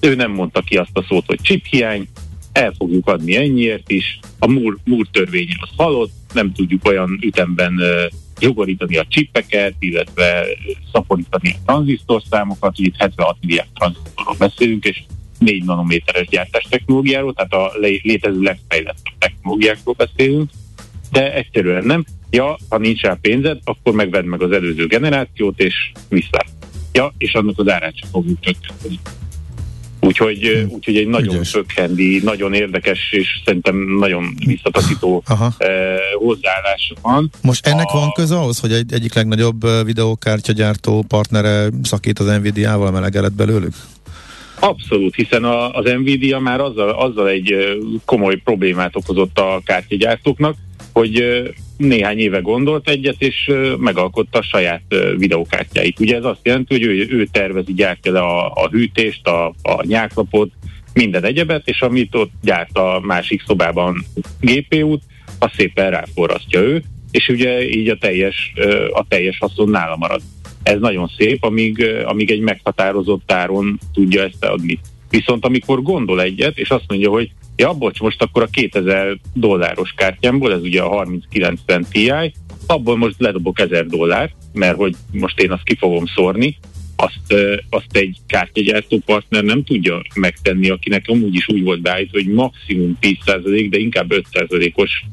ő 0.00 0.14
nem 0.14 0.30
mondta 0.30 0.60
ki 0.60 0.76
azt 0.76 0.90
a 0.96 1.04
szót, 1.08 1.26
hogy 1.26 1.38
chip 1.42 1.64
hiány, 1.66 2.08
el 2.52 2.74
fogjuk 2.78 3.08
adni 3.08 3.36
ennyiért 3.36 3.90
is, 3.90 4.18
a 4.38 4.46
Moore, 4.46 4.76
Moore 4.84 5.08
törvénye 5.12 5.54
az 5.60 5.68
halott, 5.76 6.12
nem 6.32 6.52
tudjuk 6.52 6.84
olyan 6.84 7.18
ütemben 7.22 7.74
uh, 7.74 8.12
jogorítani 8.40 8.96
a 8.96 9.06
csippeket, 9.08 9.74
illetve 9.78 10.44
szaporítani 10.92 11.50
a 11.50 11.58
tranzisztorszámokat, 11.64 12.78
itt 12.78 12.96
76 12.96 13.36
milliárd 13.40 13.68
tranzisztorról 13.74 14.36
beszélünk, 14.38 14.84
és 14.84 15.02
4 15.38 15.64
nanométeres 15.64 16.26
gyártás 16.28 16.66
technológiáról, 16.70 17.34
tehát 17.34 17.52
a 17.52 17.72
létező 18.02 18.40
legfejlettebb 18.40 19.14
technológiákról 19.18 19.94
beszélünk, 19.94 20.50
de 21.10 21.34
egyszerűen 21.34 21.84
nem. 21.84 22.04
Ja, 22.30 22.56
ha 22.68 22.78
nincs 22.78 23.02
rá 23.02 23.18
pénzed, 23.20 23.58
akkor 23.64 23.92
megvedd 23.94 24.24
meg 24.24 24.42
az 24.42 24.52
előző 24.52 24.86
generációt, 24.86 25.60
és 25.60 25.92
vissza. 26.08 26.44
Ja, 26.92 27.12
és 27.18 27.32
annak 27.32 27.58
az 27.58 27.68
árát 27.68 27.96
sem 27.96 28.08
fogjuk 28.10 28.40
csökkenteni. 28.40 28.98
Úgyhogy, 30.00 30.66
úgyhogy 30.68 30.96
egy 30.96 31.08
nagyon 31.08 31.44
szökhendi, 31.44 32.20
nagyon 32.24 32.54
érdekes 32.54 33.12
és 33.12 33.40
szerintem 33.44 33.76
nagyon 33.98 34.34
visszataszító 34.46 35.22
eh, 35.28 35.96
hozzáállás 36.14 36.92
van. 37.02 37.30
Most 37.42 37.66
ennek 37.66 37.88
a... 37.88 37.98
van 37.98 38.12
köze 38.12 38.36
ahhoz, 38.36 38.58
hogy 38.60 38.72
egy, 38.72 38.92
egyik 38.92 39.14
legnagyobb 39.14 39.84
videókártyagyártó 39.84 41.04
partnere 41.08 41.68
szakít 41.82 42.18
az 42.18 42.26
Nvidia-val, 42.26 42.90
melegelet 42.90 43.32
belőlük? 43.32 43.74
Abszolút, 44.58 45.14
hiszen 45.14 45.44
a, 45.44 45.70
az 45.74 45.84
Nvidia 45.84 46.38
már 46.38 46.60
azzal, 46.60 46.90
azzal 46.90 47.28
egy 47.28 47.54
komoly 48.04 48.36
problémát 48.36 48.96
okozott 48.96 49.38
a 49.38 49.60
kártyagyártóknak, 49.64 50.56
hogy 50.92 51.22
néhány 51.80 52.18
éve 52.18 52.38
gondolt 52.38 52.88
egyet, 52.88 53.22
és 53.22 53.50
megalkotta 53.78 54.38
a 54.38 54.42
saját 54.42 54.82
videókártyáit. 55.16 56.00
Ugye 56.00 56.16
ez 56.16 56.24
azt 56.24 56.40
jelenti, 56.42 56.74
hogy 56.74 56.82
ő, 56.82 57.06
ő 57.10 57.26
tervezi, 57.32 57.74
gyártja 57.74 58.12
le 58.12 58.20
a, 58.20 58.52
a 58.52 58.68
hűtést, 58.68 59.26
a, 59.26 59.46
a 59.62 59.84
nyáklapot, 59.86 60.50
minden 60.94 61.24
egyebet, 61.24 61.68
és 61.68 61.80
amit 61.80 62.14
ott 62.14 62.30
gyárt 62.42 62.78
a 62.78 63.00
másik 63.02 63.42
szobában 63.46 64.04
GPU-t, 64.40 65.02
azt 65.38 65.54
szépen 65.54 65.90
ráforrasztja 65.90 66.60
ő, 66.60 66.82
és 67.10 67.28
ugye 67.28 67.68
így 67.68 67.88
a 67.88 67.96
teljes, 67.96 68.52
a 68.92 69.04
teljes 69.08 69.38
haszon 69.38 69.68
nála 69.68 69.96
marad. 69.96 70.20
Ez 70.62 70.78
nagyon 70.80 71.10
szép, 71.16 71.44
amíg, 71.44 71.84
amíg 72.04 72.30
egy 72.30 72.40
meghatározott 72.40 73.32
áron 73.32 73.78
tudja 73.92 74.22
ezt 74.22 74.44
adni. 74.44 74.78
Viszont 75.10 75.44
amikor 75.44 75.82
gondol 75.82 76.22
egyet, 76.22 76.58
és 76.58 76.70
azt 76.70 76.84
mondja, 76.88 77.10
hogy 77.10 77.30
ja, 77.56 77.72
bocs, 77.72 78.00
most 78.00 78.22
akkor 78.22 78.42
a 78.42 78.46
2000 78.46 79.18
dolláros 79.34 79.92
kártyámból, 79.96 80.52
ez 80.52 80.60
ugye 80.60 80.82
a 80.82 80.96
3090 80.96 81.86
Ti, 81.90 82.12
abból 82.66 82.96
most 82.96 83.14
ledobok 83.18 83.60
1000 83.60 83.86
dollár, 83.86 84.30
mert 84.52 84.76
hogy 84.76 84.94
most 85.12 85.40
én 85.40 85.52
azt 85.52 85.64
ki 85.64 85.76
fogom 85.76 86.06
szórni, 86.06 86.58
azt, 86.96 87.34
azt 87.70 87.96
egy 87.96 88.16
kártyagyártó 88.26 88.98
partner 89.04 89.44
nem 89.44 89.64
tudja 89.64 90.02
megtenni, 90.14 90.70
akinek 90.70 91.04
amúgy 91.06 91.34
is 91.34 91.48
úgy 91.48 91.62
volt 91.62 91.80
beállítva, 91.80 92.18
hogy 92.18 92.32
maximum 92.32 92.98
10% 93.00 93.66
de 93.70 93.78
inkább 93.78 94.12
5%-os 94.32 95.04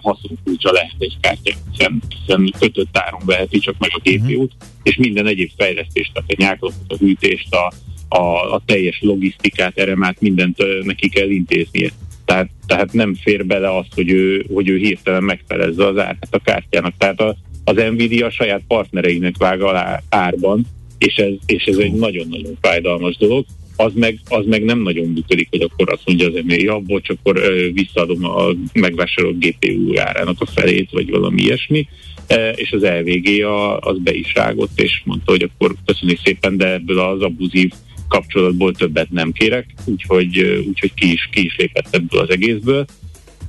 haszonkulcsa 0.00 0.72
lehet 0.72 0.94
egy 0.98 1.16
kártya, 1.20 1.52
hiszen, 1.70 2.02
hiszen 2.08 2.52
kötött 2.58 2.98
áron 2.98 3.22
veheti 3.24 3.58
csak 3.58 3.78
meg 3.78 3.90
a 3.92 4.00
GPU-t, 4.02 4.52
uh-huh. 4.54 4.68
és 4.82 4.96
minden 4.96 5.26
egyéb 5.26 5.50
fejlesztést, 5.56 6.12
tehát 6.12 6.30
a 6.30 6.34
nyáklatot, 6.38 6.92
a 6.92 6.96
hűtést, 6.96 7.54
a, 7.54 7.72
a, 8.08 8.54
a 8.54 8.62
teljes 8.66 8.98
logisztikát, 9.00 9.78
eremát, 9.78 10.20
mindent 10.20 10.56
neki 10.82 11.08
kell 11.08 11.28
intéznie. 11.28 11.90
Tehát, 12.24 12.48
tehát 12.66 12.92
nem 12.92 13.14
fér 13.14 13.46
bele 13.46 13.76
az, 13.76 13.86
hogy 13.94 14.10
ő, 14.10 14.46
hogy 14.52 14.68
ő 14.68 14.76
hirtelen 14.76 15.22
megfelezze 15.22 15.86
az 15.86 15.98
árát 15.98 16.28
a 16.30 16.38
kártyának. 16.38 16.94
Tehát 16.98 17.20
a, 17.20 17.36
az 17.64 17.76
Nvidia 17.76 18.26
a 18.26 18.30
saját 18.30 18.62
partnereinek 18.68 19.36
vág 19.36 19.60
alá 19.60 20.02
árban, 20.08 20.66
és 20.98 21.16
ez, 21.16 21.32
és 21.46 21.64
ez 21.64 21.76
egy 21.76 21.92
nagyon-nagyon 21.92 22.58
fájdalmas 22.60 23.16
dolog. 23.16 23.44
Az 23.76 23.92
meg, 23.94 24.18
az 24.28 24.44
meg 24.46 24.64
nem 24.64 24.82
nagyon 24.82 25.06
működik, 25.06 25.48
hogy 25.50 25.60
akkor 25.60 25.92
azt 25.92 26.02
mondja 26.06 26.28
az 26.28 26.34
ember, 26.34 26.58
ja, 26.58 26.78
bocs, 26.78 27.08
akkor 27.08 27.36
ö, 27.36 27.70
visszaadom 27.72 28.24
a 28.24 28.46
megvásárolt 28.72 29.38
GPU 29.38 29.98
árának 29.98 30.40
a 30.40 30.46
felét, 30.46 30.90
vagy 30.90 31.10
valami 31.10 31.42
ilyesmi, 31.42 31.88
e, 32.26 32.50
és 32.50 32.72
az 32.72 32.82
LVG 32.82 33.42
a, 33.42 33.78
az 33.78 33.98
be 33.98 34.14
is 34.14 34.34
rágott, 34.34 34.80
és 34.80 35.02
mondta, 35.04 35.30
hogy 35.30 35.42
akkor 35.42 35.74
köszönjük 35.84 36.18
szépen, 36.24 36.56
de 36.56 36.72
ebből 36.72 36.98
az 36.98 37.22
abuzív 37.22 37.70
kapcsolatból 38.08 38.72
többet 38.72 39.10
nem 39.10 39.32
kérek, 39.32 39.66
úgyhogy, 39.84 40.64
úgyhogy 40.68 40.94
ki, 40.94 41.12
is, 41.12 41.28
ki 41.32 41.44
is 41.44 41.56
lépett 41.56 41.88
ebből 41.90 42.20
az 42.20 42.30
egészből. 42.30 42.84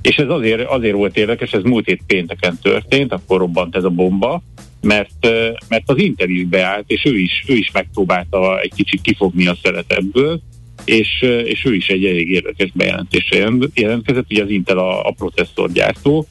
És 0.02 0.16
ez 0.16 0.28
azért, 0.28 0.68
azért 0.68 0.94
volt 0.94 1.16
érdekes, 1.16 1.52
ez 1.52 1.62
múlt 1.62 1.86
hét 1.86 2.02
pénteken 2.06 2.58
történt, 2.62 3.12
akkor 3.12 3.38
robbant 3.38 3.76
ez 3.76 3.84
a 3.84 3.90
bomba, 3.90 4.42
mert, 4.80 5.26
mert 5.68 5.90
az 5.90 5.98
Intel 5.98 6.28
is 6.28 6.44
beállt, 6.44 6.84
és 6.86 7.04
ő 7.04 7.18
is, 7.18 7.44
ő 7.46 7.54
is 7.54 7.70
megpróbálta 7.70 8.60
egy 8.60 8.72
kicsit 8.74 9.00
kifogni 9.00 9.46
a 9.46 9.56
szeret 9.62 9.92
ebből, 9.92 10.40
és, 10.84 11.20
és 11.44 11.64
ő 11.64 11.74
is 11.74 11.88
egy 11.88 12.04
elég 12.04 12.30
érdekes 12.30 12.70
bejelentésre 12.74 13.50
jelentkezett, 13.74 14.30
ugye 14.30 14.42
az 14.42 14.50
Intel 14.50 14.78
a, 14.78 15.06
a 15.06 15.10
processzorgyártó, 15.10 16.26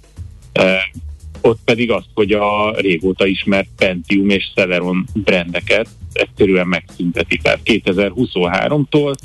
ott 1.42 1.60
pedig 1.66 1.92
azt, 1.92 2.08
hogy 2.14 2.32
a 2.32 2.76
régóta 2.78 3.26
ismert 3.26 3.68
Pentium 3.78 4.30
és 4.30 4.52
Celeron 4.56 5.06
brendeket 5.14 5.88
egyszerűen 6.18 6.68
megszünteti. 6.68 7.38
Tehát 7.38 7.60
2023-tól 7.66 9.16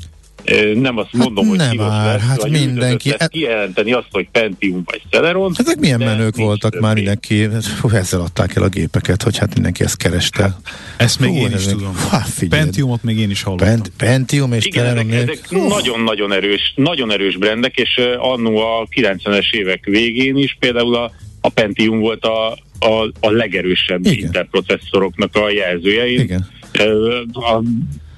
nem 0.73 0.97
azt 0.97 1.13
mondom, 1.13 1.45
hát 1.45 1.67
hogy 1.67 1.77
nem 1.77 1.87
már, 1.87 2.19
lesz, 2.19 2.27
hát 2.27 2.49
mindenki. 2.49 3.09
Lesz 3.09 3.27
kijelenteni 3.27 3.93
azt, 3.93 4.07
hogy 4.11 4.27
Pentium 4.31 4.81
vagy 4.85 5.01
Celeron. 5.09 5.53
Hát 5.55 5.67
ezek 5.67 5.79
milyen 5.79 5.99
menők 5.99 6.35
voltak 6.35 6.71
többé. 6.71 6.85
már 6.85 6.95
mindenki, 6.95 7.47
hú, 7.81 7.89
ezzel 7.89 8.21
adták 8.21 8.55
el 8.55 8.63
a 8.63 8.67
gépeket, 8.67 9.23
hogy 9.23 9.37
hát 9.37 9.53
mindenki 9.53 9.83
ezt 9.83 9.97
kereste. 9.97 10.57
Ezt 10.97 11.19
még 11.19 11.29
hú, 11.29 11.35
én 11.35 11.51
is 11.51 11.65
tudom. 11.65 11.95
Hát, 12.09 12.43
Pentiumot 12.49 13.03
még 13.03 13.17
én 13.17 13.29
is 13.29 13.43
hallottam. 13.43 13.67
Pent, 13.67 13.91
Pentium 13.97 14.53
és 14.53 14.65
Igen, 14.65 14.83
Celeron. 14.83 15.11
Ezek, 15.11 15.29
ezek 15.29 15.51
nagyon-nagyon 15.51 16.31
erős, 16.33 16.73
nagyon 16.75 17.11
erős 17.11 17.37
brendek, 17.37 17.75
és 17.75 17.99
annó 18.17 18.57
a 18.57 18.87
90-es 18.95 19.53
évek 19.53 19.85
végén 19.85 20.37
is 20.37 20.57
például 20.59 20.95
a, 20.95 21.11
a 21.41 21.49
Pentium 21.49 21.99
volt 21.99 22.25
a, 22.25 22.51
a, 22.79 23.11
a 23.19 23.29
legerősebb 23.29 24.05
Igen. 24.05 24.25
interprocesszoroknak 24.25 25.35
a 25.35 25.49
jelzője. 25.49 26.07
Én 26.07 26.19
Igen 26.19 26.61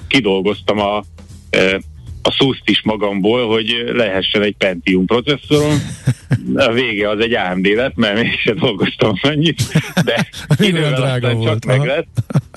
kidolgoztam 0.10 0.80
a, 0.80 1.04
a 2.28 2.32
szuszt 2.32 2.70
is 2.70 2.82
magamból, 2.84 3.48
hogy 3.48 3.84
lehessen 3.94 4.42
egy 4.42 4.56
Pentium 4.58 5.06
processzorom. 5.06 5.74
A 6.56 6.72
vége 6.72 7.10
az 7.10 7.20
egy 7.20 7.34
AMD 7.34 7.66
lett, 7.66 7.96
mert 7.96 8.22
mégsem 8.22 8.56
dolgoztam 8.56 9.14
annyit, 9.22 9.62
de 10.06 10.28
idővel 10.68 11.20
csak 11.20 11.34
volt, 11.34 11.66
meglett, 11.66 12.08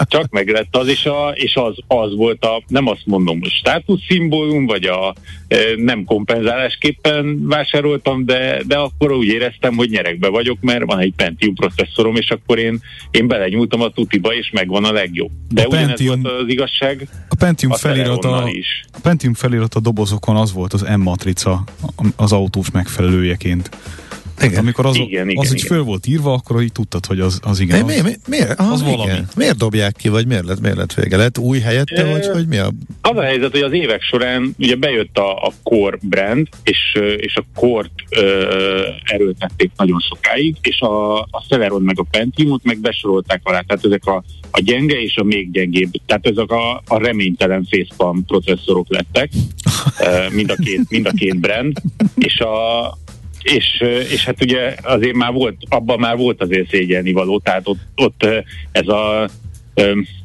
csak 0.09 0.31
meglett 0.31 0.77
az, 0.77 0.89
és, 0.89 1.05
a, 1.05 1.33
és 1.35 1.55
az, 1.55 1.77
az 1.87 2.15
volt 2.15 2.45
a, 2.45 2.63
nem 2.69 2.87
azt 2.87 3.07
mondom, 3.07 3.41
hogy 3.41 3.51
státuszszimbólum, 3.51 4.67
vagy 4.67 4.85
a 4.85 5.15
nem 5.77 6.05
kompenzálásképpen 6.05 7.47
vásároltam, 7.47 8.25
de, 8.25 8.63
de 8.67 8.77
akkor 8.77 9.13
úgy 9.13 9.27
éreztem, 9.27 9.75
hogy 9.77 9.91
nyerekbe 9.91 10.29
vagyok, 10.29 10.59
mert 10.61 10.85
van 10.85 10.99
egy 10.99 11.13
Pentium 11.17 11.55
processzorom, 11.55 12.17
és 12.17 12.31
akkor 12.31 12.59
én, 12.59 12.81
én 13.11 13.29
belenyúltam 13.29 13.81
a 13.81 13.89
tutiba, 13.89 14.35
és 14.35 14.51
megvan 14.53 14.85
a 14.85 14.93
legjobb. 14.93 15.31
De 15.49 15.63
a 15.63 15.69
Pentium, 15.69 16.23
volt 16.23 16.41
az 16.41 16.49
igazság. 16.49 17.09
A 17.29 17.35
Pentium 17.39 17.73
felirata, 17.73 18.49
is. 18.51 18.85
a 18.93 18.99
Pentium 19.03 19.35
felirata 19.35 19.58
dobozokon 19.81 20.37
az 20.37 20.53
volt 20.53 20.73
az 20.73 20.87
M-matrica 20.97 21.65
az 22.17 22.33
autós 22.33 22.71
megfelelőjeként. 22.71 23.71
Igen. 24.43 24.59
Amikor 24.59 24.87
az, 24.87 24.97
igen, 24.97 25.29
igen, 25.29 25.45
az 25.45 25.53
igen. 25.53 25.67
föl 25.67 25.83
volt 25.83 26.07
írva, 26.07 26.33
akkor 26.33 26.63
így 26.63 26.73
tudtad, 26.73 27.07
hogy 27.07 27.21
az, 27.21 27.41
az 27.43 27.61
igen. 27.61 27.85
Mi, 27.85 28.01
mi, 28.01 28.13
miért? 28.29 28.61
Aha, 28.61 28.73
az 28.73 28.81
igen. 28.81 28.97
valami. 28.97 29.19
Miért 29.37 29.57
dobják 29.57 29.95
ki, 29.97 30.09
vagy 30.09 30.27
miért 30.27 30.45
lett, 30.45 30.61
miért 30.61 30.77
lett 30.77 30.95
vége? 30.95 31.17
Lett 31.17 31.39
új 31.39 31.59
helyette, 31.59 32.05
e, 32.05 32.11
vagy 32.11 32.27
hogy 32.27 32.47
mi 32.47 32.57
a... 32.57 32.73
Az 33.01 33.17
a 33.17 33.23
helyzet, 33.23 33.51
hogy 33.51 33.61
az 33.61 33.73
évek 33.73 34.03
során 34.03 34.55
ugye 34.59 34.77
bejött 34.77 35.19
a, 35.19 35.47
a 35.47 35.53
Core 35.63 35.99
brand, 36.03 36.49
és, 36.63 36.79
és 37.17 37.37
a 37.37 37.45
Core-t 37.55 37.91
ö, 38.11 38.87
erőltették 39.05 39.71
nagyon 39.77 40.01
sokáig, 40.01 40.57
és 40.63 40.81
a, 40.81 41.19
a 41.19 41.45
Celeron 41.49 41.83
meg 41.83 41.99
a 41.99 42.07
Pentiumot 42.11 42.65
meg 42.65 42.79
besorolták 42.79 43.41
alá, 43.43 43.61
tehát 43.61 43.85
ezek 43.85 44.07
a, 44.07 44.25
a 44.51 44.61
gyenge 44.61 45.01
és 45.01 45.17
a 45.17 45.25
még 45.25 45.51
gyengébb, 45.51 45.91
tehát 46.07 46.27
ezek 46.27 46.51
a, 46.51 46.83
a 46.87 46.99
reménytelen 46.99 47.67
facepalm 47.71 48.25
processzorok 48.25 48.87
lettek, 48.89 49.31
mind 50.31 50.51
a 50.51 50.55
két, 50.55 50.81
mind 50.89 51.07
a 51.07 51.11
két 51.11 51.41
brand, 51.41 51.83
és 52.15 52.41
a, 52.41 52.87
és, 53.55 53.85
és 54.11 54.25
hát 54.25 54.43
ugye 54.43 54.75
azért 54.83 55.15
már 55.15 55.33
volt, 55.33 55.57
abban 55.69 55.99
már 55.99 56.17
volt 56.17 56.43
azért 56.43 56.69
szégyelni 56.69 57.13
való, 57.13 57.39
tehát 57.39 57.69
ott, 57.69 57.81
ott 57.95 58.27
ez 58.73 58.89
a 58.89 59.29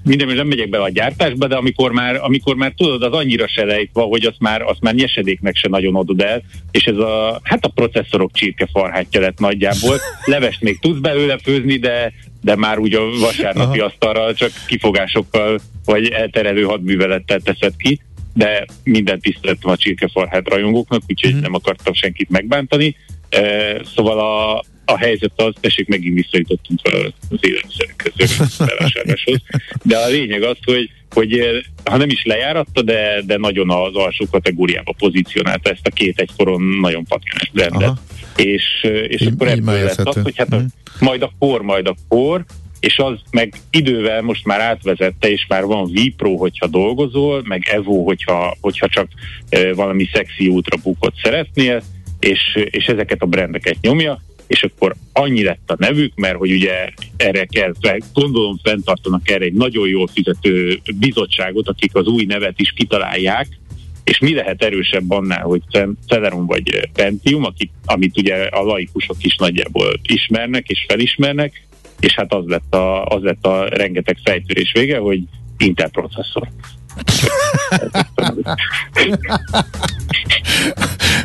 minden, 0.04 0.28
nem 0.28 0.48
megyek 0.48 0.70
be 0.70 0.82
a 0.82 0.90
gyártásba, 0.90 1.48
de 1.48 1.56
amikor 1.56 1.92
már, 1.92 2.16
amikor 2.16 2.56
már 2.56 2.74
tudod, 2.78 3.04
az 3.04 3.12
annyira 3.12 3.48
se 3.48 3.64
lejtva, 3.64 4.02
hogy 4.02 4.26
azt 4.26 4.40
már, 4.40 4.62
azt 4.62 4.82
már 4.82 4.94
nyesedéknek 4.94 5.56
se 5.56 5.70
nagyon 5.70 5.96
adod 5.96 6.22
el, 6.22 6.42
és 6.72 6.84
ez 6.84 6.98
a, 6.98 7.40
hát 7.44 7.66
a 7.66 7.72
processzorok 7.76 8.32
csirkefarhátja 8.34 9.22
lett 9.22 9.40
nagyjából. 9.40 9.98
Levest 10.26 10.62
még 10.62 10.80
tudsz 10.80 11.00
belőle 11.00 11.38
főzni, 11.38 11.78
de, 11.78 12.14
de 12.42 12.56
már 12.56 12.80
úgy 12.80 12.94
a 12.94 13.02
vasárnapi 13.20 13.80
Aha. 13.80 13.88
asztalra 13.88 14.34
csak 14.34 14.52
kifogásokkal 14.68 15.60
vagy 15.86 16.08
elterelő 16.08 16.64
hadművelettel 16.64 17.40
teszed 17.40 17.74
ki, 17.78 18.00
de 18.34 18.66
minden 18.84 19.20
tiszteletem 19.20 19.70
a 19.70 19.78
csirkefarhát 19.78 20.50
rajongóknak, 20.50 21.02
úgyhogy 21.08 21.36
mm. 21.36 21.40
nem 21.40 21.54
akartam 21.54 21.94
senkit 21.94 22.30
megbántani. 22.30 22.96
Szóval 23.96 24.20
a, 24.20 24.64
a 24.86 24.98
helyzet 24.98 25.32
az, 25.36 25.54
tessék, 25.60 25.88
megint 25.88 26.16
visszajutottunk 26.16 26.80
az 27.30 27.40
élelmiszerekhez, 27.42 28.58
bevásárláshoz. 28.58 29.42
De 29.84 29.98
a 29.98 30.08
lényeg 30.08 30.44
az, 30.44 30.58
hogy, 30.66 30.90
hogy 31.10 31.42
ha 31.84 31.98
nem 31.98 32.10
is 32.10 32.24
lejáratta, 32.24 32.82
de, 32.82 33.22
de 33.26 33.38
nagyon 33.38 33.70
az 33.70 33.96
alsó 33.96 34.26
kategóriába 34.32 34.94
pozícionálta 34.98 35.70
ezt 35.70 35.88
a 35.88 35.90
két 35.90 36.20
egykoron 36.20 36.62
nagyon 36.62 37.06
patkáns 37.06 37.50
brendet. 37.54 37.98
És, 38.36 38.64
eh, 38.82 39.04
és 39.08 39.22
akkor 39.22 39.48
ebből 39.48 39.84
lett 39.84 40.00
az, 40.00 40.22
hogy 40.24 40.38
hát 40.38 40.56
mm. 40.56 40.66
majd 41.00 41.22
a 41.22 41.32
kor, 41.40 41.62
majd 41.62 41.88
a 41.88 41.96
kor, 42.08 42.46
és 42.80 42.98
az 42.98 43.20
meg 43.32 43.54
idővel 43.72 44.22
most 44.22 44.46
már 44.46 44.60
átvezette, 44.60 45.32
és 45.32 45.46
már 45.48 45.64
van 45.64 45.92
Vipro, 45.92 46.36
hogyha 46.36 46.68
dolgozol, 46.68 47.42
meg 47.46 47.68
Evo, 47.72 48.04
hogyha, 48.04 48.58
hogyha 48.62 48.88
csak 48.88 49.08
e, 49.50 49.74
valami 49.74 50.10
szexi 50.14 50.48
útra 50.48 50.78
bukott 50.84 51.16
szeretnél, 51.24 51.84
és, 52.24 52.68
és 52.70 52.86
ezeket 52.86 53.22
a 53.22 53.26
brendeket 53.26 53.78
nyomja, 53.82 54.22
és 54.48 54.64
akkor 54.64 54.96
annyi 55.14 55.44
lett 55.44 55.72
a 55.72 55.76
nevük, 55.78 56.16
mert 56.16 56.36
hogy 56.38 56.52
ugye 56.52 56.90
erre 57.18 57.46
kell, 57.46 57.74
gondolom 58.14 58.60
fenntartanak 58.64 59.30
erre 59.30 59.46
egy 59.46 59.54
nagyon 59.54 59.88
jól 59.88 60.08
fizető 60.08 60.80
bizottságot, 61.00 61.68
akik 61.68 61.96
az 61.96 62.08
új 62.08 62.26
nevet 62.26 62.60
is 62.60 62.72
kitalálják, 62.72 63.48
és 64.04 64.20
mi 64.20 64.34
lehet 64.34 64.64
erősebb 64.64 65.12
annál, 65.12 65.44
hogy 65.44 65.62
Celeron 66.08 66.46
vagy 66.46 66.90
Pentium, 66.94 67.44
akik, 67.44 67.70
amit 67.86 68.18
ugye 68.18 68.36
a 68.36 68.64
laikusok 68.64 69.18
is 69.20 69.36
nagyjából 69.36 69.94
ismernek 70.08 70.68
és 70.68 70.86
felismernek, 70.88 71.68
és 72.00 72.14
hát 72.14 72.34
az 72.34 72.46
lett 72.46 72.74
a, 72.74 73.06
az 73.06 73.22
lett 73.22 73.46
a 73.46 73.68
rengeteg 73.70 74.18
fejtörés 74.24 74.72
vége, 74.72 74.98
hogy 74.98 75.22
Intel 75.58 75.90
processzor. 75.90 76.48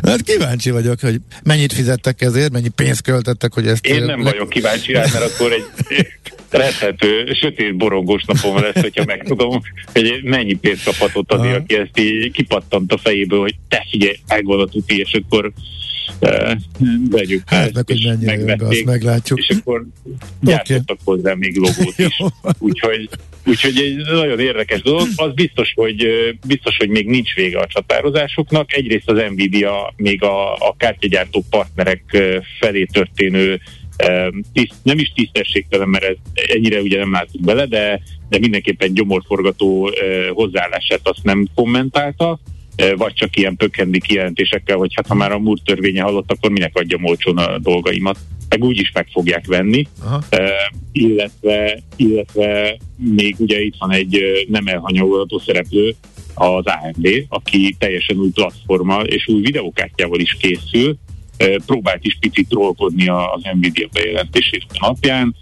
Hát 0.01 0.21
kíváncsi 0.21 0.69
vagyok, 0.71 0.99
hogy 0.99 1.15
mennyit 1.43 1.73
fizettek 1.73 2.21
ezért, 2.21 2.51
mennyi 2.51 2.69
pénzt 2.69 3.01
költettek, 3.01 3.53
hogy 3.53 3.67
ezt... 3.67 3.85
Én 3.85 4.03
nem 4.03 4.21
vagyok 4.21 4.49
kíváncsi 4.49 4.91
rá, 4.91 5.05
mert 5.13 5.33
akkor 5.33 5.51
egy 5.51 5.65
rethető, 6.49 7.33
sötét 7.33 7.77
borongós 7.77 8.23
napom 8.25 8.61
lesz, 8.61 8.81
hogyha 8.81 9.05
megtudom, 9.05 9.61
hogy 9.93 10.19
mennyi 10.23 10.53
pénzt 10.53 10.83
kaphatott 10.83 11.33
azért, 11.33 11.55
aki 11.55 11.75
ezt 11.75 11.99
így 11.99 12.31
kipattant 12.31 12.93
a 12.93 12.97
fejéből, 12.97 13.39
hogy 13.39 13.55
te 13.67 13.85
figyelj, 13.89 14.15
tuti, 14.71 14.99
és 14.99 15.19
akkor 15.23 15.51
vegyük 17.09 17.41
hát, 17.45 17.73
meg, 17.73 17.83
hogy 17.87 18.05
mennyire 18.05 18.35
jön 18.35 18.61
azt 18.61 18.85
meglátjuk. 18.85 19.39
És 19.39 19.49
akkor 19.49 19.85
gyártottak 20.41 20.99
okay. 21.01 21.15
hozzá 21.15 21.33
még 21.33 21.57
logót 21.57 21.97
is. 21.97 22.21
Úgyhogy 22.57 23.09
Úgyhogy 23.45 23.77
egy 23.77 23.95
nagyon 23.95 24.39
érdekes 24.39 24.81
dolog. 24.81 25.07
Az 25.15 25.33
biztos, 25.33 25.73
hogy 25.75 26.07
biztos, 26.47 26.77
hogy 26.77 26.89
még 26.89 27.07
nincs 27.07 27.33
vége 27.33 27.59
a 27.59 27.67
csatározásoknak. 27.67 28.73
Egyrészt 28.73 29.09
az 29.09 29.21
Nvidia 29.29 29.93
még 29.97 30.23
a, 30.23 30.53
a 30.53 30.75
kártyagyártó 30.77 31.43
partnerek 31.49 32.03
felé 32.59 32.85
történő 32.85 33.59
tiszt, 34.53 34.73
nem 34.83 34.99
is 34.99 35.11
tisztességtelen, 35.15 35.89
mert 35.89 36.03
ez, 36.03 36.15
ennyire 36.33 36.81
ugye 36.81 36.97
nem 36.97 37.11
látunk 37.11 37.45
bele, 37.45 37.65
de, 37.65 38.01
de 38.29 38.39
mindenképpen 38.39 38.93
gyomorforgató 38.93 39.91
hozzáállását 40.33 40.99
azt 41.03 41.23
nem 41.23 41.47
kommentálta 41.55 42.39
vagy 42.95 43.13
csak 43.13 43.37
ilyen 43.37 43.55
pökhendi 43.55 43.99
kijelentésekkel, 43.99 44.77
hogy 44.77 44.91
hát 44.95 45.07
ha 45.07 45.13
már 45.13 45.31
a 45.31 45.39
múrt 45.39 45.63
törvénye 45.63 46.01
halott, 46.01 46.31
akkor 46.31 46.51
minek 46.51 46.75
adja 46.75 46.99
olcsón 47.01 47.37
a 47.37 47.57
dolgaimat. 47.57 48.17
Meg 48.49 48.63
úgy 48.63 48.79
is 48.79 48.91
meg 48.93 49.07
fogják 49.11 49.45
venni. 49.47 49.87
Aha. 50.03 50.21
Uh, 50.31 50.49
illetve, 50.91 51.79
illetve 51.95 52.77
még 52.97 53.35
ugye 53.37 53.61
itt 53.61 53.75
van 53.79 53.91
egy 53.91 54.19
nem 54.47 54.67
elhanyagolható 54.67 55.39
szereplő, 55.39 55.95
az 56.39 56.65
AMD, 56.65 57.25
aki 57.29 57.75
teljesen 57.79 58.17
új 58.17 58.29
platforma 58.29 59.01
és 59.01 59.27
új 59.27 59.41
videókártyával 59.41 60.19
is 60.19 60.37
készül, 60.39 60.97
próbált 61.65 62.05
is 62.05 62.17
picit 62.19 62.47
trollkodni 62.47 63.07
az 63.07 63.41
Nvidia 63.53 63.87
bejelentését 63.93 64.65
napján, 64.79 65.35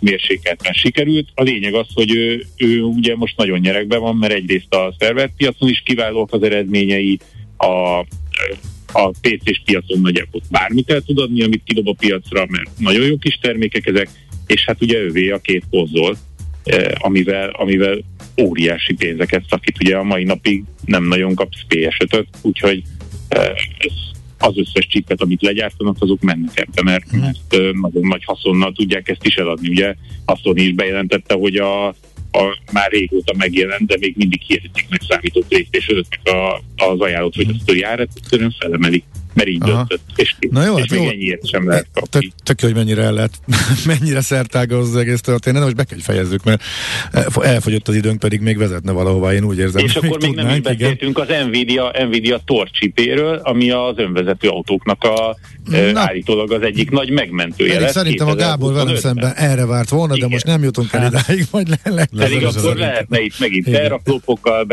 mérsékelten 0.00 0.72
sikerült. 0.72 1.28
A 1.34 1.42
lényeg 1.42 1.74
az, 1.74 1.86
hogy 1.94 2.16
ő, 2.16 2.46
ő 2.56 2.82
ugye 2.82 3.16
most 3.16 3.36
nagyon 3.36 3.58
nyerekben 3.58 4.00
van, 4.00 4.16
mert 4.16 4.32
egyrészt 4.32 4.74
a 4.74 4.94
szerverpiacon 4.98 5.68
is 5.68 5.82
kiválóak 5.84 6.32
az 6.32 6.42
eredményei, 6.42 7.18
a, 7.56 7.98
a 8.92 9.10
PC-s 9.20 9.62
piacon 9.64 10.00
nagyjából 10.00 10.40
bármit 10.50 10.90
el 10.90 11.00
tud 11.00 11.18
adni, 11.18 11.42
amit 11.42 11.62
kidob 11.64 11.88
a 11.88 11.94
piacra, 11.98 12.46
mert 12.48 12.70
nagyon 12.78 13.06
jó 13.06 13.16
kis 13.16 13.38
termékek 13.40 13.86
ezek, 13.86 14.08
és 14.46 14.64
hát 14.64 14.82
ugye 14.82 14.98
ővé 14.98 15.30
a 15.30 15.38
két 15.38 15.64
konzol, 15.70 16.16
amivel, 16.94 17.48
amivel 17.48 17.98
óriási 18.40 18.94
pénzeket 18.94 19.44
szakít. 19.48 19.80
Ugye 19.80 19.96
a 19.96 20.02
mai 20.02 20.24
napig 20.24 20.64
nem 20.84 21.04
nagyon 21.04 21.34
kapsz 21.34 21.64
PS5-öt, 21.68 22.26
úgyhogy 22.42 22.82
ez 23.78 23.92
az 24.42 24.58
összes 24.58 24.86
csipet, 24.86 25.20
amit 25.22 25.42
legyártanak, 25.42 25.96
azok 25.98 26.20
mennek 26.20 26.58
ebbe, 26.60 26.82
mert, 26.82 27.12
mert 27.12 27.50
nagyon 27.80 28.06
nagy 28.08 28.24
haszonnal 28.24 28.72
tudják 28.72 29.08
ezt 29.08 29.26
is 29.26 29.34
eladni. 29.34 29.68
Ugye 29.68 29.94
a 30.24 30.36
Sony 30.36 30.56
is 30.56 30.72
bejelentette, 30.72 31.34
hogy 31.34 31.56
a, 31.56 31.86
a 32.32 32.58
már 32.72 32.90
régóta 32.90 33.34
megjelent, 33.36 33.86
de 33.86 33.96
még 34.00 34.14
mindig 34.16 34.40
meg 34.88 35.00
számított 35.08 35.46
playstation 35.48 36.04
az 36.76 37.00
ajánlott, 37.00 37.34
hogy 37.34 37.54
azt 37.58 37.70
a 37.70 37.74
járat 37.74 38.08
egyszerűen 38.14 38.54
felemelik 38.58 39.04
mert 39.34 39.48
így 39.48 39.62
Aha. 39.62 39.72
döntött, 39.72 40.00
és, 40.16 40.34
Na 40.50 40.64
jó, 40.64 40.74
és 40.74 40.80
hát 40.80 40.90
még 40.90 41.00
jó. 41.00 41.08
ennyiért 41.08 41.46
sem 41.46 41.68
lehet 41.68 41.86
kapni. 41.94 42.20
Tök, 42.20 42.32
tök 42.42 42.60
hogy 42.60 42.74
mennyire 42.74 43.02
el 43.02 43.12
lehet, 43.12 43.40
mennyire 43.86 44.20
szertág 44.20 44.72
az 44.72 44.96
egész 44.96 45.20
történet, 45.20 45.62
most 45.62 45.76
be 45.76 45.84
kell, 45.84 45.94
hogy 45.94 46.04
fejezzük, 46.04 46.44
mert 46.44 46.62
elfogyott 47.40 47.88
az 47.88 47.94
időnk, 47.94 48.18
pedig 48.18 48.40
még 48.40 48.58
vezetne 48.58 48.92
valahova, 48.92 49.34
én 49.34 49.44
úgy 49.44 49.58
érzem. 49.58 49.84
És 49.84 49.96
akkor 49.96 50.20
még, 50.20 50.34
még 50.34 50.44
nem 50.44 50.48
is 50.48 50.60
beszéltünk 50.60 51.18
az 51.18 51.28
Nvidia, 51.46 51.92
Nvidia 52.08 52.40
torcsipéről, 52.44 53.40
ami 53.42 53.70
az 53.70 53.94
önvezető 53.96 54.48
autóknak 54.48 55.04
a 55.04 55.36
Na. 55.70 56.00
állítólag 56.00 56.52
az 56.52 56.62
egyik 56.62 56.90
nagy 56.90 57.10
megmentője 57.10 57.80
lesz. 57.80 57.92
Szerintem 57.92 58.28
a 58.28 58.34
Gábor 58.34 58.72
velem 58.72 58.96
szemben 58.96 59.32
erre 59.34 59.66
várt 59.66 59.88
volna, 59.88 60.14
Igen. 60.14 60.28
de 60.28 60.34
most 60.34 60.46
nem 60.46 60.62
jutunk 60.62 60.92
el 60.92 61.00
hát. 61.00 61.12
idáig, 61.12 61.46
majd 61.50 61.68
le, 61.68 61.78
le, 61.84 62.06
le, 62.10 62.24
Pedig 62.24 62.44
akkor 62.44 62.76
lehetne 62.76 63.20
itt 63.20 63.38
megint 63.38 63.64
terraplopokkal 63.64 64.66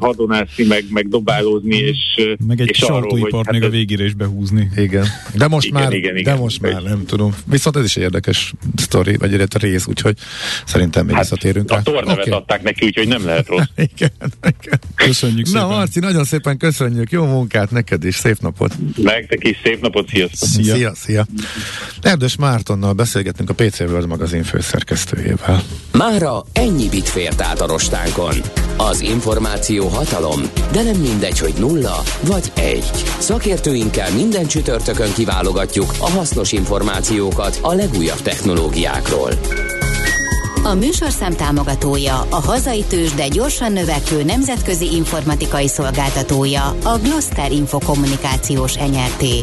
hadonászni, 0.00 0.64
meg, 0.74 0.84
meg 0.90 1.08
dobálózni, 1.08 1.76
és, 1.76 1.98
meg 2.46 2.60
egy 2.60 2.68
és 2.68 2.80
arról, 2.80 3.18
hogy 3.18 3.34
hát 3.52 3.60
még 3.60 3.70
a 3.70 3.72
végére 3.72 4.04
is 4.04 4.14
behúzni. 4.14 4.70
Igen. 4.76 5.06
De 5.34 5.48
most 5.48 5.66
igen, 5.66 5.82
már, 5.82 5.92
igen, 5.92 6.16
igen, 6.16 6.34
de 6.34 6.40
most 6.40 6.56
igen. 6.56 6.72
már 6.72 6.82
nem 6.82 7.06
tudom. 7.06 7.34
Viszont 7.46 7.76
ez 7.76 7.84
is 7.84 7.96
egy 7.96 8.02
érdekes 8.02 8.52
sztori, 8.76 9.16
vagy 9.16 9.34
egy 9.34 9.56
rész, 9.56 9.86
úgyhogy 9.86 10.16
szerintem 10.64 11.04
még 11.06 11.14
hát 11.14 11.22
visszatérünk. 11.22 11.70
A 11.70 11.82
tornevet 11.82 12.26
okay. 12.26 12.38
adták 12.38 12.62
neki, 12.62 12.86
úgyhogy 12.86 13.08
nem 13.08 13.24
lehet 13.24 13.46
rossz. 13.46 13.66
igen, 13.94 14.10
igen. 14.40 14.80
Köszönjük 14.94 15.46
szépen. 15.46 15.62
Na 15.62 15.68
Marci, 15.68 16.00
nagyon 16.00 16.24
szépen 16.24 16.56
köszönjük. 16.56 17.10
Jó 17.10 17.24
munkát 17.24 17.70
neked 17.70 18.04
is, 18.04 18.14
szép 18.14 18.38
napot. 18.40 18.74
Nektek 18.96 19.48
is 19.48 19.60
szép 19.64 19.80
napot, 19.80 20.08
sziasztok. 20.08 20.48
Szia. 20.48 20.74
szia, 20.74 20.94
szia. 20.94 21.26
Erdős 22.00 22.36
Mártonnal 22.36 22.92
beszélgetünk 22.92 23.50
a 23.50 23.54
PC 23.54 23.80
World 23.80 24.06
magazin 24.06 24.42
főszerkesztőjével. 24.42 25.62
Mára 25.92 26.44
ennyi 26.52 26.88
bit 26.88 27.08
fért 27.08 27.40
át 27.40 27.60
a 27.60 27.66
rostánkon. 27.66 28.34
Az 28.90 29.00
információ 29.00 29.88
hatalom, 29.88 30.40
de 30.72 30.82
nem 30.82 30.96
mindegy, 30.96 31.38
hogy 31.38 31.54
nulla 31.58 32.02
vagy 32.20 32.52
egy. 32.54 32.90
Szakértőinkkel 33.18 34.10
minden 34.12 34.46
csütörtökön 34.46 35.12
kiválogatjuk 35.12 35.92
a 35.98 36.10
hasznos 36.10 36.52
információkat 36.52 37.58
a 37.62 37.74
legújabb 37.74 38.20
technológiákról. 38.20 39.30
A 40.64 40.74
műsorszám 40.74 41.32
támogatója, 41.32 42.26
a 42.30 42.40
hazai 42.40 42.84
tős, 42.88 43.14
de 43.14 43.28
gyorsan 43.28 43.72
növekvő 43.72 44.22
nemzetközi 44.22 44.94
informatikai 44.94 45.68
szolgáltatója, 45.68 46.76
a 46.84 46.98
Gloster 47.02 47.52
Infokommunikációs 47.52 48.76
enyerté. 48.76 49.40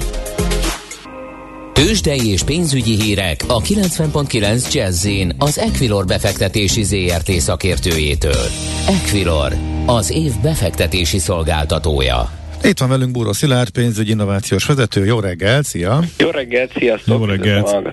Tőzsdei 1.86 2.28
és 2.28 2.44
pénzügyi 2.44 3.02
hírek 3.02 3.44
a 3.48 3.62
90.9 3.62 4.74
jazz 4.74 5.08
az 5.38 5.58
Equilor 5.58 6.06
befektetési 6.06 6.84
ZRT 6.84 7.32
szakértőjétől. 7.32 8.46
Equilor, 8.88 9.54
az 9.86 10.12
év 10.12 10.32
befektetési 10.42 11.20
szolgáltatója. 11.20 12.39
Itt 12.64 12.80
van 12.80 12.90
velünk 12.90 13.12
Búró 13.12 13.34
Szilárd, 13.34 13.70
pénzügyi 13.70 14.12
innovációs 14.12 14.66
vezető. 14.66 15.06
Jó 15.06 15.20
reggel, 15.20 15.64
szia! 15.64 16.04
Jó 16.18 16.30
reggel, 16.30 16.68
sziasztok! 16.78 17.20
Jó 17.20 17.26
reggel! 17.26 17.86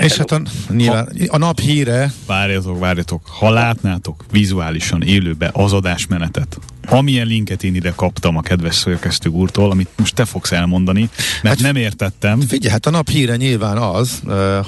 És 0.00 0.16
hát 0.16 0.30
a, 0.30 0.42
nyilván, 0.68 1.08
a 1.26 1.38
nap 1.38 1.60
híre... 1.60 2.12
Várjatok, 2.26 2.78
várjatok. 2.78 3.22
Ha 3.26 3.50
látnátok 3.50 4.24
vizuálisan 4.30 5.02
élőbe 5.02 5.50
az 5.52 5.72
adásmenetet, 5.72 6.58
amilyen 6.88 7.26
linket 7.26 7.64
én 7.64 7.74
ide 7.74 7.92
kaptam 7.96 8.36
a 8.36 8.40
kedves 8.40 8.74
szörkesztő 8.74 9.30
úrtól, 9.30 9.70
amit 9.70 9.88
most 9.96 10.14
te 10.14 10.24
fogsz 10.24 10.52
elmondani, 10.52 11.08
mert 11.42 11.60
hát, 11.60 11.72
nem 11.72 11.82
értettem. 11.82 12.40
Figyelj, 12.40 12.72
hát 12.72 12.86
a 12.86 12.90
nap 12.90 13.08
híre 13.08 13.36
nyilván 13.36 13.76
az, 13.76 14.22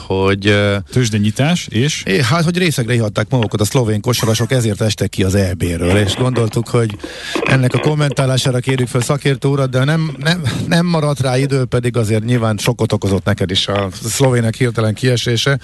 hogy... 0.07 0.55
Tőzsdenyítás, 0.93 1.67
és? 1.71 2.03
É, 2.07 2.23
hát, 2.23 2.45
hogy 2.45 2.59
részegre 2.59 2.95
ihatták 2.95 3.29
magukat 3.31 3.61
a 3.61 3.65
szlovén 3.65 4.01
kosarasok, 4.01 4.51
ezért 4.51 4.81
estek 4.81 5.09
ki 5.09 5.23
az 5.23 5.35
EB-ről, 5.35 5.97
és 5.97 6.15
gondoltuk, 6.15 6.69
hogy 6.69 6.97
ennek 7.45 7.75
a 7.75 7.79
kommentálására 7.79 8.59
kérjük 8.59 8.89
fel 8.89 9.01
szakértő 9.45 9.49
urat, 9.49 9.71
de 9.71 9.85
nem, 9.85 10.17
nem, 10.19 10.43
nem 10.69 10.87
maradt 10.87 11.21
rá 11.21 11.39
idő, 11.39 11.65
pedig 11.65 11.97
azért 11.97 12.25
nyilván 12.25 12.57
sokkot 12.57 12.93
okozott 12.93 13.25
neked 13.25 13.51
is 13.51 13.69
a 13.69 13.89
szlovének 13.93 14.55
hirtelen 14.55 14.95
kiesése. 14.95 15.59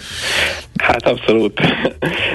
Hát 0.76 1.06
abszolút. 1.06 1.60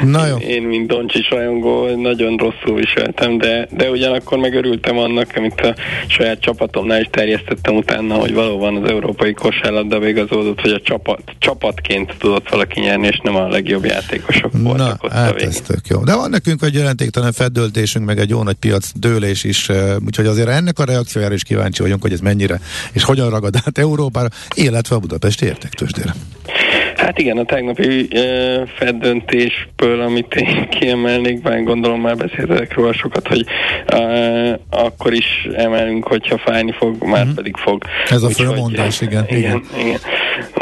Na 0.03 0.27
jó. 0.27 0.38
Én, 0.38 0.63
mint 0.63 0.88
Doncsics 0.88 1.29
rajongó, 1.29 2.01
nagyon 2.01 2.38
rosszul 2.38 2.75
viseltem, 2.75 3.38
de, 3.38 3.67
de 3.71 3.89
ugyanakkor 3.89 4.38
meg 4.38 4.53
örültem 4.55 4.97
annak, 4.97 5.31
amit 5.36 5.62
a 5.62 5.75
saját 6.08 6.39
csapatomnál 6.39 7.01
is 7.01 7.08
terjesztettem 7.12 7.75
utána, 7.75 8.13
hogy 8.15 8.34
valóban 8.34 8.75
az 8.75 8.89
európai 8.89 9.34
kosárlabda 9.34 9.99
végazódott, 9.99 10.62
hogy 10.62 10.71
a 10.71 10.79
csapat, 10.84 11.21
csapatként 11.39 12.15
tudott 12.17 12.49
valaki 12.49 12.79
nyerni, 12.79 13.08
és 13.08 13.19
nem 13.23 13.36
a 13.36 13.47
legjobb 13.47 13.86
játékosok 13.86 14.51
voltak 14.58 14.88
Na, 14.88 14.97
ott 15.01 15.12
hát 15.12 15.41
a 15.41 15.45
ez 15.45 15.62
tök 15.67 15.88
jó. 15.88 16.03
De 16.03 16.15
van 16.15 16.29
nekünk 16.29 16.62
egy 16.62 16.73
jelentéktelen 16.73 17.31
feddöltésünk, 17.31 18.05
meg 18.05 18.19
egy 18.19 18.29
jó 18.29 18.43
nagy 18.43 18.55
piac 18.55 18.91
dőlés 18.93 19.43
is, 19.43 19.69
úgyhogy 20.05 20.25
azért 20.25 20.49
ennek 20.49 20.79
a 20.79 20.84
reakciójára 20.84 21.34
is 21.36 21.43
kíváncsi 21.43 21.82
vagyunk, 21.82 22.02
hogy 22.02 22.12
ez 22.12 22.19
mennyire 22.19 22.60
és 22.91 23.04
hogyan 23.04 23.30
ragad 23.30 23.56
át 23.65 23.78
Európára, 23.78 24.28
illetve 24.56 24.95
a 24.95 25.00
Budapesti 25.00 25.45
értéktősdére. 25.45 26.13
Hát 26.95 27.19
igen, 27.19 27.38
a 27.38 27.45
tegnapi 27.45 28.08
e, 28.10 28.21
Fed 28.76 28.95
döntésből, 28.95 30.02
amit 30.02 30.34
én 30.36 30.67
kiemelnék, 30.69 31.41
bár 31.41 31.63
gondolom 31.63 32.02
már 32.02 32.17
beszéltek 32.17 32.74
róla 32.74 32.93
sokat, 32.93 33.28
hogy 33.28 33.45
e, 33.86 34.60
akkor 34.69 35.13
is 35.13 35.48
emelünk, 35.56 36.08
hogyha 36.08 36.38
fájni 36.38 36.71
fog, 36.78 37.04
már 37.04 37.21
uh-huh. 37.21 37.36
pedig 37.36 37.56
fog. 37.58 37.84
Ez 38.10 38.24
a 38.24 38.30
fő 38.30 38.45
mondás, 38.45 39.02
igen. 39.02 39.26
Igen, 39.28 39.39
igen. 39.39 39.63
igen. 39.80 40.00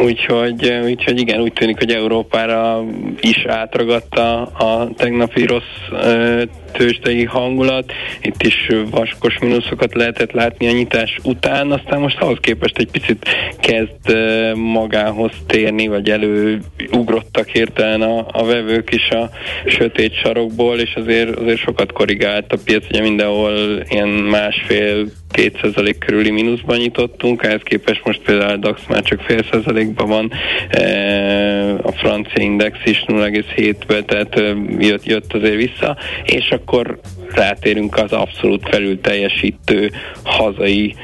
Úgyhogy, 0.06 0.74
úgyhogy 0.84 1.20
igen, 1.20 1.40
úgy 1.40 1.54
tűnik, 1.54 1.78
hogy 1.78 1.92
Európára 1.92 2.84
is 3.20 3.46
átragadta 3.46 4.42
a 4.42 4.90
tegnapi 4.98 5.46
rossz 5.46 6.04
e, 6.04 6.44
tőzsdei 6.74 7.24
hangulat. 7.24 7.92
Itt 8.22 8.44
is 8.44 8.70
vaskos 8.90 9.40
mínuszokat 9.40 9.94
lehetett 9.94 10.32
látni 10.32 10.68
a 10.68 10.72
nyitás 10.72 11.20
után, 11.24 11.72
aztán 11.72 12.00
most 12.00 12.20
ahhoz 12.20 12.38
képest 12.42 12.78
egy 12.78 12.92
picit 12.92 13.26
kezd 13.60 14.18
magához 14.56 15.32
térni, 15.48 15.88
vagy 15.88 16.10
előugrottak 16.10 17.48
hirtelen 17.48 18.02
a, 18.02 18.26
a 18.32 18.46
vevők 18.46 18.94
is 18.94 19.10
a 19.10 19.30
sötét 19.66 20.14
sarokból, 20.14 20.80
és 20.80 20.94
azért, 20.96 21.40
azért 21.40 21.60
sokat 21.60 21.92
korrigált 21.92 22.54
a 22.54 22.58
piac, 22.66 22.86
ugye 22.90 23.02
mindenhol 23.02 23.84
ilyen 23.90 24.08
másfél 24.08 25.06
2% 25.34 25.96
körüli 26.00 26.32
mínuszban 26.32 26.78
nyitottunk, 26.78 27.44
ehhez 27.44 27.62
képest 27.64 28.06
most 28.06 28.22
például 28.22 28.52
a 28.52 28.58
DAX 28.58 28.82
már 28.88 29.02
csak 29.02 29.22
fél 29.22 29.44
százalékban 29.52 30.08
van, 30.08 30.32
e, 30.70 31.74
a 31.74 31.92
francia 31.92 32.44
index 32.44 32.78
is 32.84 33.04
0,7-be, 33.08 34.04
tehát 34.04 34.42
jött, 34.80 35.06
jött 35.06 35.34
azért 35.34 35.56
vissza, 35.56 35.98
és 36.24 36.50
akkor 36.50 37.00
rátérünk 37.34 37.98
az 37.98 38.12
abszolút 38.12 38.70
felül 38.70 39.02
teljesítő 39.02 39.92
hazai 40.24 40.96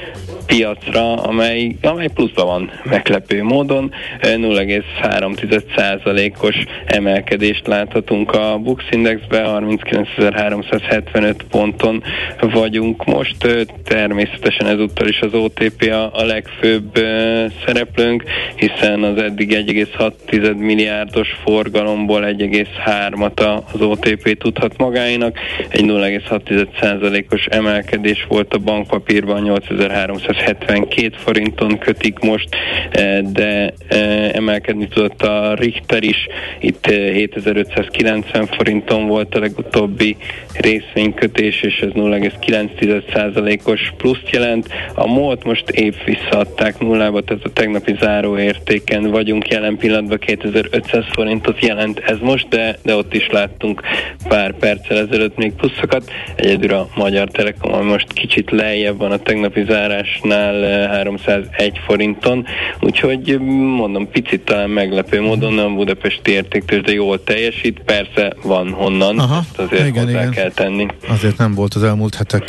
piacra, 0.50 1.14
amely, 1.14 1.76
amely 1.82 2.08
pluszban 2.08 2.46
van 2.46 2.72
meglepő 2.84 3.44
módon. 3.44 3.92
0,3%-os 4.22 6.56
emelkedést 6.86 7.68
láthatunk 7.68 8.32
a 8.32 8.58
Bux 8.58 8.84
Indexbe, 8.92 9.44
39.375 9.46 11.36
ponton 11.50 12.04
vagyunk 12.40 13.06
most. 13.06 13.36
Természetesen 13.84 14.68
ezúttal 14.68 15.08
is 15.08 15.20
az 15.20 15.34
OTP 15.34 15.90
a, 15.92 16.14
a 16.14 16.24
legfőbb 16.24 17.00
szereplőnk, 17.66 18.24
hiszen 18.56 19.04
az 19.04 19.18
eddig 19.18 19.52
1,6 19.52 20.58
milliárdos 20.58 21.28
forgalomból 21.44 22.24
1,3-at 22.26 23.64
az 23.74 23.82
OTP 23.82 24.38
tudhat 24.38 24.78
magáinak. 24.78 25.38
Egy 25.70 25.86
0,6%-os 25.86 27.46
emelkedés 27.46 28.26
volt 28.30 28.54
a 28.54 28.58
bankpapírban 28.58 29.42
8300 29.42 30.38
72 30.42 31.18
forinton 31.18 31.78
kötik 31.78 32.20
most, 32.20 32.50
eh, 32.92 33.20
de 33.22 33.74
eh, 33.88 34.34
emelkedni 34.34 34.88
tudott 34.88 35.22
a 35.22 35.54
Richter 35.54 36.04
is, 36.04 36.28
itt 36.60 36.86
7590 36.86 38.42
eh, 38.42 38.48
forinton 38.58 39.08
volt 39.08 39.36
a 39.36 39.40
legutóbbi 39.40 40.18
részvénykötés, 40.54 41.62
és 41.62 41.80
ez 41.80 41.90
0,9%-os 41.94 43.94
pluszt 43.98 44.30
jelent. 44.32 44.68
A 44.94 45.08
MOL-t 45.08 45.44
most 45.44 45.70
épp 45.70 46.04
visszaadták 46.06 46.80
nullába, 46.80 47.22
tehát 47.22 47.44
a 47.44 47.50
tegnapi 47.50 47.96
záróértéken 48.00 49.12
vagyunk 49.12 49.48
jelen 49.48 49.78
pillanatban 49.78 50.18
2500 50.18 51.04
forintot 51.12 51.66
jelent 51.66 52.00
ez 52.00 52.18
most, 52.22 52.48
de, 52.48 52.78
de 52.84 52.96
ott 52.96 53.14
is 53.14 53.28
láttunk 53.32 53.82
pár 54.28 54.54
perccel 54.54 54.98
ezelőtt 54.98 55.38
még 55.38 55.54
pluszokat. 55.54 56.12
Egyedül 56.36 56.74
a 56.74 56.88
Magyar 56.96 57.28
Telekom, 57.28 57.74
ami 57.74 57.90
most 57.90 58.14
kicsit 58.14 58.52
lejjebb 58.52 58.98
van 58.98 59.12
a 59.12 59.18
tegnapi 59.18 59.64
zárás 59.68 60.20
nál 60.30 60.88
301 60.88 61.80
forinton, 61.86 62.46
úgyhogy 62.80 63.40
mondom, 63.78 64.10
picit 64.10 64.42
talán 64.42 64.70
meglepő 64.70 65.22
módon 65.22 65.60
a 65.60 65.74
budapesti 65.74 66.32
értéktől, 66.32 66.82
de 66.82 66.92
jól 66.92 67.24
teljesít, 67.24 67.82
persze 67.86 68.34
van 68.44 68.72
honnan, 68.72 69.20
Aha, 69.20 69.40
ezt 69.50 69.60
azért 69.60 69.88
igen, 69.88 70.06
hozzá 70.06 70.20
igen. 70.20 70.32
kell 70.32 70.52
tenni. 70.52 70.88
Azért 71.08 71.38
nem 71.38 71.54
volt 71.54 71.74
az 71.74 71.84
elmúlt 71.84 72.16
hetek 72.16 72.44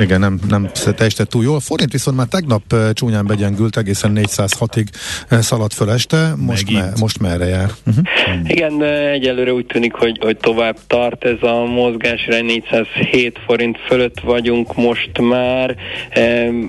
igen, 0.00 0.20
nem, 0.20 0.38
nem 0.48 0.70
teljesített 0.96 1.28
túl 1.28 1.42
jól. 1.42 1.60
Forint 1.60 1.92
viszont 1.92 2.16
már 2.16 2.26
tegnap 2.26 2.62
csúnyán 2.92 3.26
begyengült, 3.26 3.76
egészen 3.76 4.12
406-ig 4.14 4.86
szaladt 5.28 5.72
föl 5.72 5.90
este. 5.90 6.32
Most, 6.36 6.70
me, 6.70 6.92
most 7.00 7.20
merre 7.20 7.44
jár? 7.46 7.70
Uh-huh. 7.86 8.04
Igen, 8.46 8.82
egyelőre 8.84 9.52
úgy 9.52 9.66
tűnik, 9.66 9.92
hogy, 9.92 10.18
hogy 10.20 10.36
tovább 10.36 10.76
tart 10.86 11.24
ez 11.24 11.42
a 11.42 11.64
mozgás, 11.64 12.26
407 12.26 13.38
forint 13.46 13.78
fölött 13.86 14.20
vagyunk 14.20 14.76
most 14.76 15.20
már. 15.20 15.76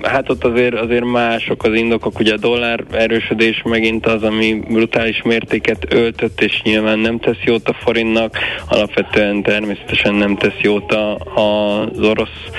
Hát 0.02 0.30
ott 0.34 0.44
azért, 0.44 0.74
azért 0.74 1.04
mások 1.04 1.64
az 1.64 1.74
indokok, 1.74 2.18
ugye 2.18 2.32
a 2.32 2.36
dollár 2.36 2.84
erősödés 2.92 3.62
megint 3.64 4.06
az, 4.06 4.22
ami 4.22 4.60
brutális 4.68 5.22
mértéket 5.22 5.86
öltött, 5.94 6.40
és 6.40 6.62
nyilván 6.62 6.98
nem 6.98 7.18
tesz 7.18 7.42
jót 7.44 7.68
a 7.68 7.72
forintnak, 7.72 8.38
alapvetően 8.68 9.42
természetesen 9.42 10.14
nem 10.14 10.36
tesz 10.36 10.60
jót 10.60 10.92
a, 10.92 11.18
a, 11.18 11.80
az 11.80 12.00
orosz 12.00 12.50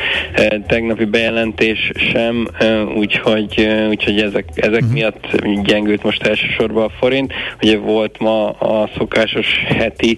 tegnapi 0.67 1.05
bejelentés 1.05 1.91
sem, 2.11 2.47
úgyhogy, 2.95 3.67
úgyhogy 3.89 4.21
ezek, 4.21 4.45
ezek 4.55 4.81
uh-huh. 4.81 4.91
miatt 4.91 5.41
gyengült 5.63 6.03
most 6.03 6.23
elsősorban 6.23 6.83
a 6.83 6.89
forint. 6.99 7.33
Ugye 7.61 7.77
volt 7.77 8.19
ma 8.19 8.49
a 8.49 8.89
szokásos 8.97 9.47
heti 9.67 10.17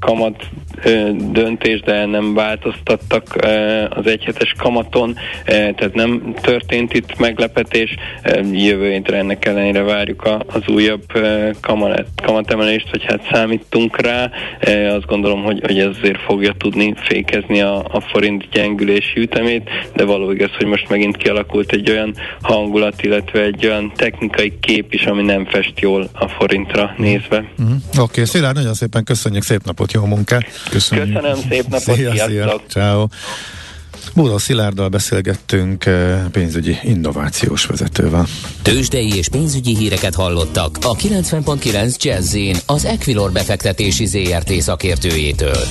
kamat 0.00 0.42
döntés, 1.32 1.80
de 1.80 2.06
nem 2.06 2.34
változtattak 2.34 3.36
az 3.90 4.06
egyhetes 4.06 4.54
kamaton, 4.58 5.16
tehát 5.44 5.94
nem 5.94 6.19
történt 6.40 6.92
itt 6.94 7.18
meglepetés. 7.18 7.94
Jövő 8.52 8.90
hétre 8.90 9.16
ennek 9.16 9.44
ellenére 9.44 9.82
várjuk 9.82 10.28
az 10.46 10.68
újabb 10.68 11.02
kamat, 11.60 12.06
kamatemelést, 12.22 12.90
vagy 12.90 13.04
hát 13.04 13.28
számítunk 13.32 14.00
rá. 14.00 14.30
Azt 14.96 15.06
gondolom, 15.06 15.42
hogy, 15.42 15.60
hogy 15.66 15.78
ez 15.78 15.86
azért 15.98 16.20
fogja 16.20 16.52
tudni 16.58 16.94
fékezni 16.96 17.60
a, 17.60 17.78
a 17.78 18.00
forint 18.00 18.48
gyengülési 18.52 19.20
ütemét, 19.20 19.70
de 19.94 20.04
való 20.04 20.30
igaz, 20.30 20.50
hogy 20.56 20.66
most 20.66 20.88
megint 20.88 21.16
kialakult 21.16 21.72
egy 21.72 21.90
olyan 21.90 22.14
hangulat, 22.42 23.02
illetve 23.02 23.42
egy 23.42 23.66
olyan 23.66 23.92
technikai 23.96 24.58
kép 24.60 24.94
is, 24.94 25.04
ami 25.04 25.22
nem 25.22 25.46
fest 25.46 25.80
jól 25.80 26.08
a 26.12 26.28
forintra 26.28 26.94
nézve. 26.96 27.44
Uh-huh. 27.58 27.76
Oké, 27.90 28.00
okay, 28.00 28.24
Szilárd, 28.24 28.56
nagyon 28.56 28.74
szépen 28.74 29.04
köszönjük, 29.04 29.42
szép 29.42 29.64
napot, 29.64 29.92
jó 29.92 30.04
munkát! 30.04 30.44
Köszönjük. 30.70 31.06
Köszönöm, 31.06 31.36
szép 31.50 31.64
napot, 31.68 31.94
szia, 31.94 32.12
sziasztok! 32.12 32.62
Szia. 32.68 32.82
Ciao. 32.82 33.06
Búró 34.14 34.38
Szilárddal 34.38 34.88
beszélgettünk 34.88 35.86
eh, 35.86 36.22
pénzügyi 36.32 36.78
innovációs 36.82 37.64
vezetővel. 37.64 38.26
Tőzsdei 38.62 39.16
és 39.16 39.28
pénzügyi 39.28 39.76
híreket 39.76 40.14
hallottak 40.14 40.78
a 40.82 40.94
90.9 40.94 41.96
jazz 41.96 42.36
az 42.66 42.84
Equilor 42.84 43.32
befektetési 43.32 44.06
ZRT 44.06 44.52
szakértőjétől. 44.52 45.64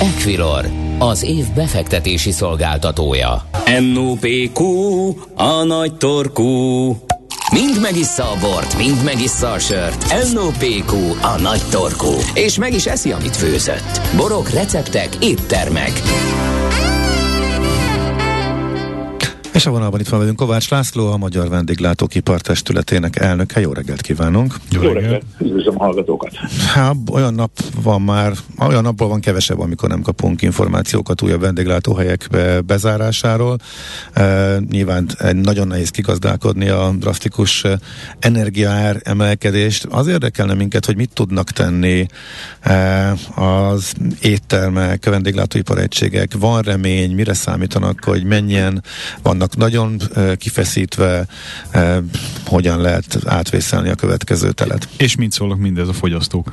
Equilor, 0.00 0.70
az 0.98 1.22
év 1.22 1.44
befektetési 1.54 2.30
szolgáltatója. 2.30 3.48
NOPQ, 3.92 4.64
a 5.34 5.62
nagy 5.62 5.94
torkú. 5.94 6.88
Mind 7.52 7.80
megissza 7.80 8.30
a 8.30 8.36
bort, 8.40 8.76
mind 8.76 9.04
megissza 9.04 9.52
a 9.52 9.58
sört. 9.58 10.32
NOPQ, 10.32 10.96
a 11.22 11.40
nagy 11.40 11.62
torkú. 11.70 12.12
És 12.34 12.58
meg 12.58 12.74
is 12.74 12.86
eszi, 12.86 13.12
amit 13.12 13.36
főzött. 13.36 14.00
Borok, 14.16 14.50
receptek, 14.50 15.08
éttermek. 15.20 15.92
És 19.54 19.66
a 19.66 19.70
vonalban 19.70 20.00
itt 20.00 20.08
van 20.08 20.20
velünk 20.20 20.36
Kovács 20.36 20.70
László, 20.70 21.12
a 21.12 21.16
Magyar 21.16 21.48
Vendéglátókipar 21.48 22.40
Testületének 22.40 23.16
elnöke. 23.16 23.60
Jó 23.60 23.72
reggelt 23.72 24.00
kívánunk! 24.00 24.54
Jó, 24.70 24.92
reggelt! 24.92 25.22
Üdvözlöm 25.40 25.74
a 25.78 25.84
hallgatókat! 25.84 26.36
Hát, 26.74 26.96
olyan 27.12 27.34
nap 27.34 27.50
van 27.82 28.02
már, 28.02 28.32
olyan 28.58 28.82
napból 28.82 29.08
van 29.08 29.20
kevesebb, 29.20 29.60
amikor 29.60 29.88
nem 29.88 30.02
kapunk 30.02 30.42
információkat 30.42 31.22
újabb 31.22 31.40
vendéglátóhelyek 31.40 32.28
bezárásáról. 32.66 33.58
E, 34.12 34.56
nyilván 34.70 35.08
nagyon 35.32 35.66
nehéz 35.66 35.90
kigazdálkodni 35.90 36.68
a 36.68 36.92
drasztikus 36.98 37.64
energiaár 38.18 39.00
emelkedést. 39.02 39.86
Az 39.90 40.06
érdekelne 40.06 40.54
minket, 40.54 40.86
hogy 40.86 40.96
mit 40.96 41.10
tudnak 41.12 41.50
tenni 41.50 42.06
e, 42.60 43.12
az 43.34 43.92
éttermek, 44.20 45.04
vendéglátóipar 45.04 45.78
egységek. 45.78 46.32
Van 46.38 46.62
remény, 46.62 47.14
mire 47.14 47.34
számítanak, 47.34 48.04
hogy 48.04 48.24
mennyien 48.24 48.82
vannak 49.22 49.42
vannak 49.44 49.56
nagyon 49.56 49.98
kifeszítve, 50.36 51.26
hogyan 52.46 52.80
lehet 52.80 53.18
átvészelni 53.24 53.88
a 53.88 53.94
következő 53.94 54.52
telet. 54.52 54.88
És 54.98 55.16
mit 55.16 55.32
szólnak 55.32 55.58
mindez 55.58 55.88
a 55.88 55.92
fogyasztók? 55.92 56.52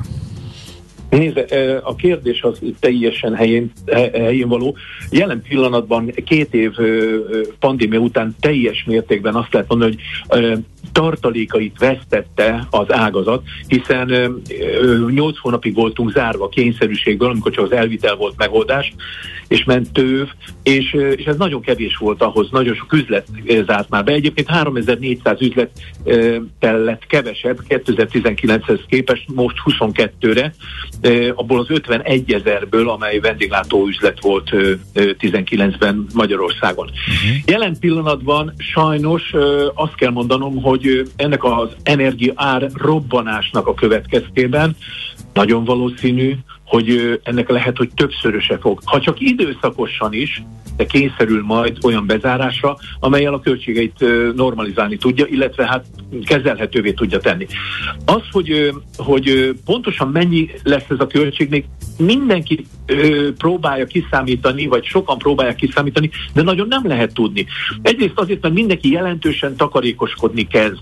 Nézd, 1.10 1.44
a 1.82 1.94
kérdés 1.94 2.42
az 2.42 2.58
teljesen 2.80 3.34
helyén, 3.34 3.72
helyén 4.12 4.48
való. 4.48 4.76
Jelen 5.10 5.42
pillanatban 5.48 6.12
két 6.24 6.54
év 6.54 6.70
pandémia 7.58 7.98
után 7.98 8.36
teljes 8.40 8.84
mértékben 8.86 9.34
azt 9.34 9.52
lehet 9.52 9.68
mondani, 9.68 9.96
hogy 10.26 10.58
tartalékait 10.92 11.78
vesztette 11.78 12.66
az 12.70 12.92
ágazat, 12.92 13.42
hiszen 13.66 14.34
8 15.10 15.38
hónapig 15.38 15.74
voltunk 15.74 16.12
zárva 16.12 16.48
kényszerűségből, 16.48 17.30
amikor 17.30 17.52
csak 17.52 17.64
az 17.64 17.72
elvitel 17.72 18.14
volt 18.16 18.34
megoldás, 18.36 18.94
és 19.52 19.64
ment 19.64 19.92
tőv, 19.92 20.28
és, 20.62 20.96
és 21.16 21.24
ez 21.24 21.36
nagyon 21.36 21.60
kevés 21.60 21.96
volt 21.96 22.22
ahhoz, 22.22 22.50
nagyon 22.50 22.74
sok 22.74 22.92
üzlet 22.92 23.26
zárt 23.66 23.88
már 23.88 24.04
be. 24.04 24.12
Egyébként 24.12 24.48
3400 24.48 25.40
üzlettel 25.40 26.78
lett 26.78 27.06
kevesebb 27.06 27.58
2019-hez 27.68 28.80
képest, 28.88 29.24
most 29.34 29.56
22-re, 29.64 30.54
abból 31.34 31.58
az 31.58 31.66
51 31.68 32.32
ezerből, 32.32 32.88
amely 32.88 33.18
vendéglátó 33.18 33.86
üzlet 33.86 34.20
volt 34.20 34.50
19-ben 34.94 36.06
Magyarországon. 36.14 36.86
Uh-huh. 36.86 37.36
Jelen 37.46 37.78
pillanatban 37.80 38.54
sajnos 38.56 39.32
azt 39.74 39.94
kell 39.94 40.10
mondanom, 40.10 40.62
hogy 40.62 41.10
ennek 41.16 41.44
az 41.44 41.68
energia 41.82 42.32
ár 42.36 42.70
robbanásnak 42.74 43.66
a 43.66 43.74
következtében 43.74 44.76
nagyon 45.32 45.64
valószínű, 45.64 46.36
hogy 46.72 47.20
ennek 47.22 47.48
lehet, 47.48 47.76
hogy 47.76 47.90
többszöröse 47.94 48.58
fog. 48.58 48.80
Ha 48.84 49.00
csak 49.00 49.20
időszakosan 49.20 50.12
is, 50.12 50.42
de 50.76 50.86
kényszerül 50.86 51.42
majd 51.44 51.78
olyan 51.82 52.06
bezárásra, 52.06 52.76
amelyel 53.00 53.34
a 53.34 53.40
költségeit 53.40 54.04
normalizálni 54.34 54.96
tudja, 54.96 55.26
illetve 55.26 55.66
hát 55.66 55.86
kezelhetővé 56.24 56.92
tudja 56.92 57.18
tenni. 57.18 57.46
Az, 58.04 58.22
hogy, 58.30 58.72
hogy 58.96 59.54
pontosan 59.64 60.08
mennyi 60.08 60.50
lesz 60.62 60.86
ez 60.88 61.00
a 61.00 61.06
költség, 61.06 61.48
még 61.48 61.64
mindenki 61.98 62.66
próbálja 63.38 63.84
kiszámítani, 63.84 64.66
vagy 64.66 64.84
sokan 64.84 65.18
próbálják 65.18 65.56
kiszámítani, 65.56 66.10
de 66.34 66.42
nagyon 66.42 66.66
nem 66.68 66.86
lehet 66.86 67.14
tudni. 67.14 67.46
Egyrészt 67.82 68.18
azért, 68.18 68.42
mert 68.42 68.54
mindenki 68.54 68.90
jelentősen 68.90 69.56
takarékoskodni 69.56 70.46
kezd 70.46 70.78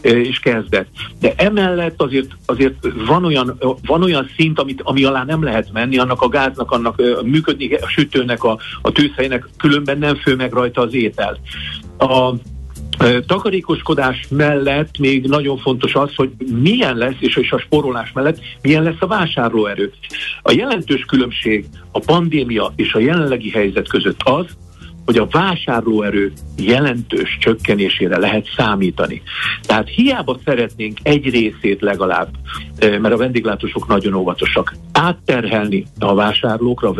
és 0.00 0.38
kezdett. 0.38 0.88
De 1.20 1.32
emellett 1.36 2.02
azért, 2.02 2.30
azért 2.46 2.74
van, 3.06 3.24
olyan, 3.24 3.58
van 3.86 4.02
olyan 4.02 4.30
szint, 4.36 4.58
amit, 4.58 4.80
ami 4.84 5.04
alá 5.04 5.24
nem 5.24 5.42
lehet 5.42 5.72
menni, 5.72 5.98
annak 5.98 6.22
a 6.22 6.28
gáznak, 6.28 6.70
annak 6.70 7.02
működni 7.22 7.74
a 7.74 7.88
sütőnek, 7.88 8.44
a, 8.44 8.58
a 8.82 8.92
tűzhelynek, 8.92 9.48
különben 9.56 9.98
nem 9.98 10.14
fő 10.14 10.36
meg 10.36 10.52
rajta 10.52 10.80
az 10.80 10.94
étel. 10.94 11.38
A, 11.98 12.34
Takarékoskodás 13.26 14.26
mellett 14.30 14.98
még 14.98 15.26
nagyon 15.26 15.58
fontos 15.58 15.94
az, 15.94 16.14
hogy 16.14 16.30
milyen 16.62 16.96
lesz, 16.96 17.14
és, 17.18 17.48
a 17.50 17.58
sporolás 17.58 18.12
mellett 18.12 18.40
milyen 18.62 18.82
lesz 18.82 19.00
a 19.00 19.06
vásárlóerő. 19.06 19.92
A 20.42 20.52
jelentős 20.52 21.04
különbség 21.04 21.64
a 21.92 21.98
pandémia 21.98 22.72
és 22.76 22.92
a 22.94 22.98
jelenlegi 22.98 23.50
helyzet 23.50 23.88
között 23.88 24.20
az, 24.22 24.46
hogy 25.10 25.18
a 25.18 25.26
vásárlóerő 25.30 26.32
jelentős 26.56 27.38
csökkenésére 27.40 28.18
lehet 28.18 28.46
számítani. 28.56 29.22
Tehát 29.62 29.88
hiába 29.88 30.38
szeretnénk 30.44 30.98
egy 31.02 31.30
részét 31.30 31.80
legalább, 31.80 32.28
mert 32.80 33.14
a 33.14 33.16
vendéglátósok 33.16 33.86
nagyon 33.86 34.14
óvatosak, 34.14 34.74
átterhelni 34.92 35.86
a 35.98 36.14
vásárlókra, 36.14 36.90
a 36.90 36.94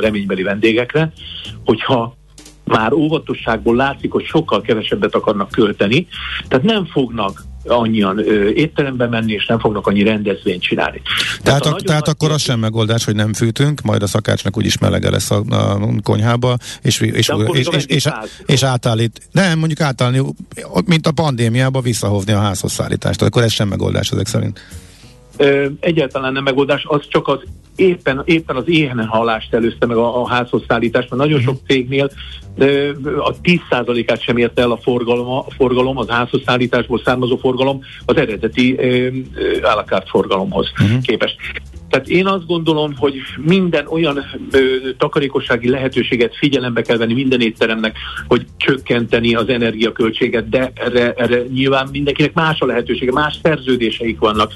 reménybeli 0.00 0.42
vendégekre, 0.42 1.12
hogyha 1.64 2.16
már 2.64 2.92
óvatosságból 2.92 3.76
látszik, 3.76 4.12
hogy 4.12 4.24
sokkal 4.24 4.60
kevesebbet 4.60 5.14
akarnak 5.14 5.50
költeni, 5.50 6.06
tehát 6.48 6.64
nem 6.64 6.86
fognak 6.86 7.42
annyian 7.64 8.18
ö, 8.18 8.48
étterembe 8.48 9.08
menni, 9.08 9.32
és 9.32 9.46
nem 9.46 9.58
fognak 9.58 9.86
annyi 9.86 10.02
rendezvényt 10.02 10.62
csinálni. 10.62 11.02
Tehát, 11.42 11.62
tehát, 11.62 11.80
a, 11.80 11.82
tehát 11.82 12.08
akkor 12.08 12.30
az 12.30 12.42
sem 12.42 12.58
megoldás, 12.58 13.04
hogy 13.04 13.14
nem 13.14 13.32
fűtünk, 13.32 13.80
majd 13.80 14.02
a 14.02 14.06
szakácsnak 14.06 14.56
úgyis 14.56 14.78
melege 14.78 15.10
lesz 15.10 15.30
a, 15.30 15.42
a 15.50 15.78
konyhába, 16.02 16.56
és, 16.82 17.00
és, 17.00 17.12
és, 17.12 17.32
és, 17.52 17.84
és, 17.86 18.08
és, 18.46 18.62
átállít, 18.62 19.20
nem, 19.32 19.58
mondjuk 19.58 19.80
átállni, 19.80 20.20
mint 20.86 21.06
a 21.06 21.12
pandémiába 21.12 21.80
visszahozni 21.80 22.32
a 22.32 22.38
házhoz 22.38 22.72
szállítást, 22.72 23.22
akkor 23.22 23.42
ez 23.42 23.52
sem 23.52 23.68
megoldás 23.68 24.10
ezek 24.10 24.26
szerint. 24.26 24.60
Egyáltalán 25.80 26.32
nem 26.32 26.42
megoldás, 26.42 26.84
az 26.86 27.02
csak 27.08 27.28
az 27.28 27.38
éppen, 27.76 28.22
éppen 28.24 28.56
az 28.56 28.64
éhenen 28.66 29.06
halást 29.06 29.54
előzte 29.54 29.86
meg 29.86 29.96
a, 29.96 30.22
a 30.22 30.28
házhoz 30.28 30.62
szállítást, 30.68 31.10
mert 31.10 31.22
nagyon 31.22 31.40
sok 31.40 31.56
cégnél 31.66 32.10
a 33.18 33.34
10%-át 33.42 34.22
sem 34.22 34.36
érte 34.36 34.62
el 34.62 34.70
a 34.70 34.76
forgalom, 34.76 35.28
a 35.28 35.44
forgalom, 35.56 35.98
az 35.98 36.08
házhoz 36.08 36.42
szállításból 36.46 37.02
származó 37.04 37.36
forgalom 37.36 37.80
az 38.04 38.16
eredeti 38.16 38.78
állakárt 39.62 40.08
forgalomhoz 40.08 40.72
uh-huh. 40.80 41.00
képest. 41.00 41.36
Tehát 41.92 42.08
én 42.08 42.26
azt 42.26 42.46
gondolom, 42.46 42.94
hogy 42.96 43.14
minden 43.36 43.86
olyan 43.86 44.24
ö, 44.50 44.58
takarékossági 44.98 45.68
lehetőséget 45.68 46.36
figyelembe 46.36 46.82
kell 46.82 46.96
venni 46.96 47.14
minden 47.14 47.40
étteremnek, 47.40 47.96
hogy 48.28 48.46
csökkenteni 48.56 49.34
az 49.34 49.48
energiaköltséget, 49.48 50.48
de 50.48 50.72
erre, 50.74 51.12
erre 51.12 51.42
nyilván 51.42 51.88
mindenkinek 51.92 52.34
más 52.34 52.60
a 52.60 52.66
lehetősége, 52.66 53.12
más 53.12 53.38
szerződéseik 53.42 54.18
vannak. 54.18 54.52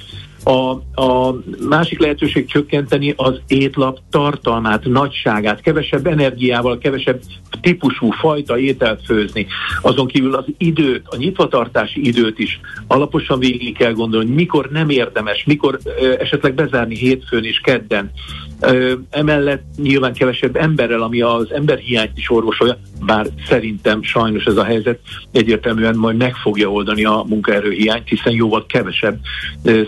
A, 0.49 0.71
a 1.03 1.37
másik 1.69 2.01
lehetőség 2.01 2.47
csökkenteni 2.47 3.15
az 3.17 3.41
étlap 3.47 3.99
tartalmát, 4.11 4.85
nagyságát, 4.85 5.61
kevesebb 5.61 6.07
energiával, 6.07 6.79
kevesebb 6.79 7.21
típusú, 7.61 8.11
fajta 8.11 8.59
ételt 8.59 9.05
főzni. 9.05 9.47
Azon 9.83 10.07
kívül 10.07 10.35
az 10.35 10.45
időt, 10.59 11.07
a 11.09 11.17
nyitvatartási 11.17 12.07
időt 12.07 12.39
is 12.39 12.61
alaposan 12.87 13.39
végig 13.39 13.77
kell 13.77 13.93
gondolni, 13.93 14.31
mikor 14.31 14.69
nem 14.71 14.89
érdemes, 14.89 15.45
mikor 15.45 15.79
ö, 15.85 16.15
esetleg 16.19 16.55
bezárni 16.55 16.97
hétfőn 16.97 17.45
és 17.45 17.61
kedden. 17.61 18.11
Emellett 19.11 19.65
nyilván 19.77 20.13
kevesebb 20.13 20.57
emberrel, 20.57 21.03
ami 21.03 21.21
az 21.21 21.53
emberhiányt 21.53 22.19
is 22.19 22.31
orvosolja, 22.31 22.79
bár 23.07 23.27
szerintem 23.49 24.03
sajnos 24.03 24.45
ez 24.45 24.57
a 24.57 24.65
helyzet 24.65 24.99
egyértelműen 25.33 25.97
majd 25.97 26.17
meg 26.17 26.35
fogja 26.35 26.71
oldani 26.71 27.05
a 27.05 27.25
munkaerőhiányt, 27.29 28.09
hiszen 28.09 28.33
jóval 28.33 28.67
kevesebb 28.67 29.19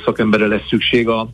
szakemberre 0.05 0.47
lesz 0.47 0.69
szükség 0.69 1.09
a 1.09 1.29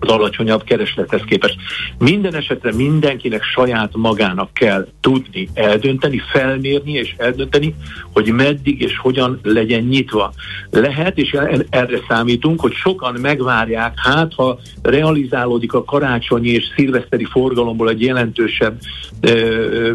az 0.00 0.08
alacsonyabb 0.08 0.64
kereslethez 0.64 1.20
képest. 1.26 1.56
Minden 1.98 2.34
esetre 2.34 2.72
mindenkinek 2.72 3.42
saját 3.42 3.90
magának 3.96 4.52
kell 4.52 4.86
tudni, 5.00 5.48
eldönteni, 5.54 6.22
felmérni 6.32 6.92
és 6.92 7.14
eldönteni, 7.16 7.74
hogy 8.12 8.32
meddig 8.32 8.80
és 8.80 8.98
hogyan 8.98 9.40
legyen 9.42 9.82
nyitva. 9.82 10.32
Lehet, 10.70 11.18
és 11.18 11.36
erre 11.70 11.98
számítunk, 12.08 12.60
hogy 12.60 12.72
sokan 12.72 13.20
megvárják, 13.20 13.92
hát 13.96 14.34
ha 14.34 14.58
realizálódik 14.82 15.72
a 15.72 15.84
karácsonyi 15.84 16.48
és 16.48 16.64
szilveszteri 16.76 17.24
forgalomból 17.24 17.88
egy 17.88 18.02
jelentősebb 18.02 18.78
ö, 19.20 19.92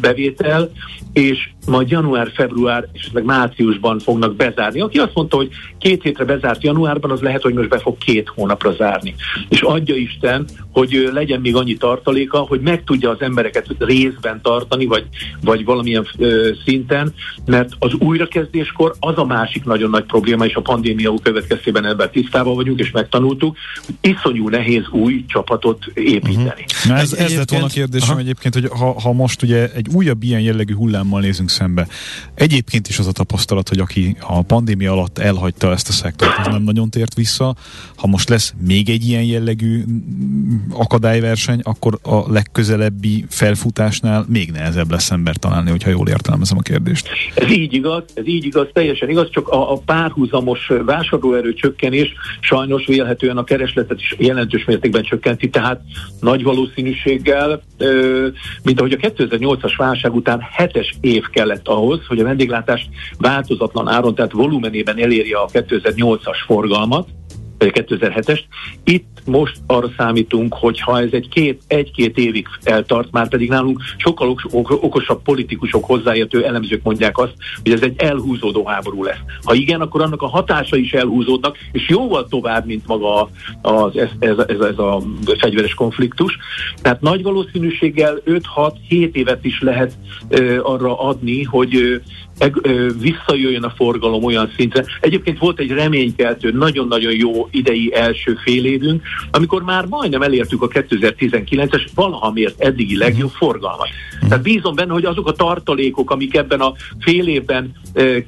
bevétel, 0.00 0.70
és 1.12 1.50
majd 1.66 1.90
január, 1.90 2.30
február 2.34 2.88
és 2.92 3.10
meg 3.12 3.24
márciusban 3.24 3.98
fognak 3.98 4.36
bezárni. 4.36 4.80
Aki 4.80 4.98
azt 4.98 5.14
mondta, 5.14 5.36
hogy 5.36 5.48
két 5.78 6.02
hétre 6.02 6.24
bezárt 6.24 6.62
januárban, 6.62 7.10
az 7.10 7.20
lehet, 7.20 7.42
hogy 7.42 7.54
most 7.54 7.68
be 7.68 7.78
fog 7.78 7.98
két 7.98 8.28
hónapra 8.34 8.72
zárni. 8.72 9.14
És 9.48 9.60
adja 9.60 9.94
Isten, 9.94 10.44
hogy 10.72 11.10
legyen 11.12 11.40
még 11.40 11.56
annyi 11.56 11.74
tartaléka, 11.74 12.38
hogy 12.38 12.60
meg 12.60 12.84
tudja 12.84 13.10
az 13.10 13.20
embereket 13.20 13.66
részben 13.78 14.40
tartani, 14.42 14.86
vagy, 14.86 15.06
vagy 15.40 15.64
valamilyen 15.64 16.06
ö, 16.18 16.50
szinten, 16.64 17.14
mert 17.46 17.72
az 17.78 17.92
újrakezdéskor 17.94 18.94
az 19.00 19.18
a 19.18 19.24
másik 19.24 19.64
nagyon 19.64 19.90
nagy 19.90 20.04
probléma, 20.04 20.44
és 20.44 20.54
a 20.54 20.60
pandémia 20.60 21.14
következtében 21.22 21.86
ebben 21.86 22.10
tisztában 22.10 22.54
vagyunk, 22.54 22.78
és 22.78 22.90
megtanultuk, 22.90 23.56
hogy 23.86 23.94
iszonyú 24.00 24.48
nehéz 24.48 24.88
új 24.90 25.24
csapatot 25.26 25.84
építeni. 25.94 26.64
Uh-huh. 26.84 27.00
ez, 27.00 27.12
ez 27.12 27.36
lett 27.36 27.50
volna 27.50 27.66
a 27.66 27.68
kérdésem 27.68 28.10
Aha. 28.10 28.18
egyébként, 28.18 28.54
hogy 28.54 28.68
ha, 28.68 29.00
ha 29.00 29.12
most 29.12 29.42
ugye 29.42 29.72
egy 29.72 29.86
újabb 29.94 30.22
ilyen 30.22 30.40
jellegű 30.40 30.74
hullám 30.74 31.00
hullámmal 31.00 31.20
nézünk 31.20 31.48
szembe. 31.60 31.86
Egyébként 32.34 32.88
is 32.88 32.98
az 32.98 33.06
a 33.06 33.12
tapasztalat, 33.12 33.68
hogy 33.68 33.78
aki 33.78 34.16
a 34.20 34.42
pandémia 34.42 34.92
alatt 34.92 35.18
elhagyta 35.18 35.70
ezt 35.70 35.88
a 35.88 35.92
szektort, 35.92 36.38
az 36.38 36.46
nem 36.46 36.62
nagyon 36.62 36.90
tért 36.90 37.14
vissza. 37.14 37.54
Ha 37.96 38.06
most 38.06 38.28
lesz 38.28 38.54
még 38.66 38.88
egy 38.88 39.08
ilyen 39.08 39.22
jellegű 39.22 39.84
akadályverseny, 40.70 41.60
akkor 41.62 41.98
a 42.02 42.32
legközelebbi 42.32 43.24
felfutásnál 43.28 44.24
még 44.28 44.50
nehezebb 44.50 44.90
lesz 44.90 45.10
ember 45.10 45.36
találni, 45.36 45.70
hogyha 45.70 45.90
jól 45.90 46.08
értelmezem 46.08 46.58
a 46.58 46.62
kérdést. 46.62 47.08
Ez 47.34 47.50
így 47.50 47.72
igaz, 47.72 48.02
ez 48.14 48.26
így 48.26 48.44
igaz, 48.44 48.66
teljesen 48.72 49.08
igaz, 49.08 49.30
csak 49.30 49.48
a, 49.48 49.72
a 49.72 49.76
párhuzamos 49.76 50.70
vásárlóerő 50.84 51.54
csökkenés 51.54 52.12
sajnos 52.40 52.86
vélhetően 52.86 53.36
a 53.36 53.44
keresletet 53.44 54.00
is 54.00 54.14
jelentős 54.18 54.64
mértékben 54.64 55.02
csökkenti, 55.02 55.50
tehát 55.50 55.80
nagy 56.20 56.42
valószínűséggel, 56.42 57.62
mint 58.62 58.78
ahogy 58.78 58.92
a 58.92 59.08
2008-as 59.08 59.74
válság 59.76 60.14
után 60.14 60.40
hetes 60.40 60.94
év 61.00 61.24
kellett 61.40 61.68
ahhoz, 61.68 62.06
hogy 62.06 62.20
a 62.20 62.24
vendéglátás 62.24 62.88
változatlan 63.18 63.88
áron, 63.88 64.14
tehát 64.14 64.32
volumenében 64.32 64.98
elérje 64.98 65.36
a 65.38 65.46
2008-as 65.46 66.36
forgalmat, 66.46 67.08
2007-est. 67.68 68.42
Itt 68.84 69.22
most 69.24 69.56
arra 69.66 69.90
számítunk, 69.96 70.54
hogy 70.54 70.80
ha 70.80 71.00
ez 71.00 71.08
egy 71.12 71.28
két, 71.28 71.62
egy-két 71.66 72.18
évig 72.18 72.46
eltart, 72.62 73.10
már 73.10 73.28
pedig 73.28 73.48
nálunk 73.48 73.80
sokkal 73.96 74.36
okosabb 74.66 75.22
politikusok, 75.22 75.84
hozzáértő 75.84 76.44
elemzők 76.44 76.82
mondják 76.82 77.18
azt, 77.18 77.34
hogy 77.62 77.72
ez 77.72 77.82
egy 77.82 77.94
elhúzódó 77.96 78.66
háború 78.66 79.02
lesz. 79.02 79.18
Ha 79.44 79.54
igen, 79.54 79.80
akkor 79.80 80.02
annak 80.02 80.22
a 80.22 80.28
hatása 80.28 80.76
is 80.76 80.92
elhúzódnak, 80.92 81.56
és 81.72 81.88
jóval 81.88 82.26
tovább, 82.28 82.66
mint 82.66 82.86
maga 82.86 83.30
az, 83.62 83.96
ez, 83.96 84.08
ez, 84.18 84.38
ez, 84.38 84.60
ez 84.60 84.78
a 84.78 85.02
fegyveres 85.38 85.74
konfliktus. 85.74 86.38
Tehát 86.82 87.00
nagy 87.00 87.22
valószínűséggel 87.22 88.22
5-6-7 88.26 89.12
évet 89.12 89.44
is 89.44 89.60
lehet 89.60 89.92
ö, 90.28 90.60
arra 90.62 91.00
adni, 91.00 91.42
hogy 91.42 91.76
ö, 91.76 91.96
visszajöjjön 93.00 93.62
a 93.62 93.72
forgalom 93.76 94.24
olyan 94.24 94.52
szintre. 94.56 94.84
Egyébként 95.00 95.38
volt 95.38 95.58
egy 95.58 95.70
reménykeltő, 95.70 96.50
nagyon-nagyon 96.52 97.12
jó 97.12 97.48
idei 97.50 97.94
első 97.94 98.36
fél 98.44 98.64
évünk, 98.64 99.02
amikor 99.30 99.62
már 99.62 99.84
majdnem 99.86 100.22
elértük 100.22 100.62
a 100.62 100.68
2019-es 100.68 101.86
valaha 101.94 102.32
mért 102.32 102.60
eddigi 102.60 102.96
legjobb 102.96 103.30
forgalmat. 103.30 103.88
Tehát 104.28 104.42
bízom 104.42 104.74
benne, 104.74 104.92
hogy 104.92 105.04
azok 105.04 105.28
a 105.28 105.32
tartalékok, 105.32 106.10
amik 106.10 106.36
ebben 106.36 106.60
a 106.60 106.72
fél 107.00 107.28
évben 107.28 107.72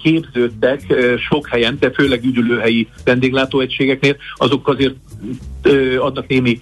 képződtek 0.03 0.95
sok 1.29 1.49
helyen, 1.49 1.77
de 1.81 1.91
főleg 1.91 2.25
üdülőhelyi 2.25 2.89
vendéglátóegységeknél, 3.05 4.17
azok 4.37 4.69
azért 4.69 4.95
adnak 5.99 6.27
némi 6.27 6.61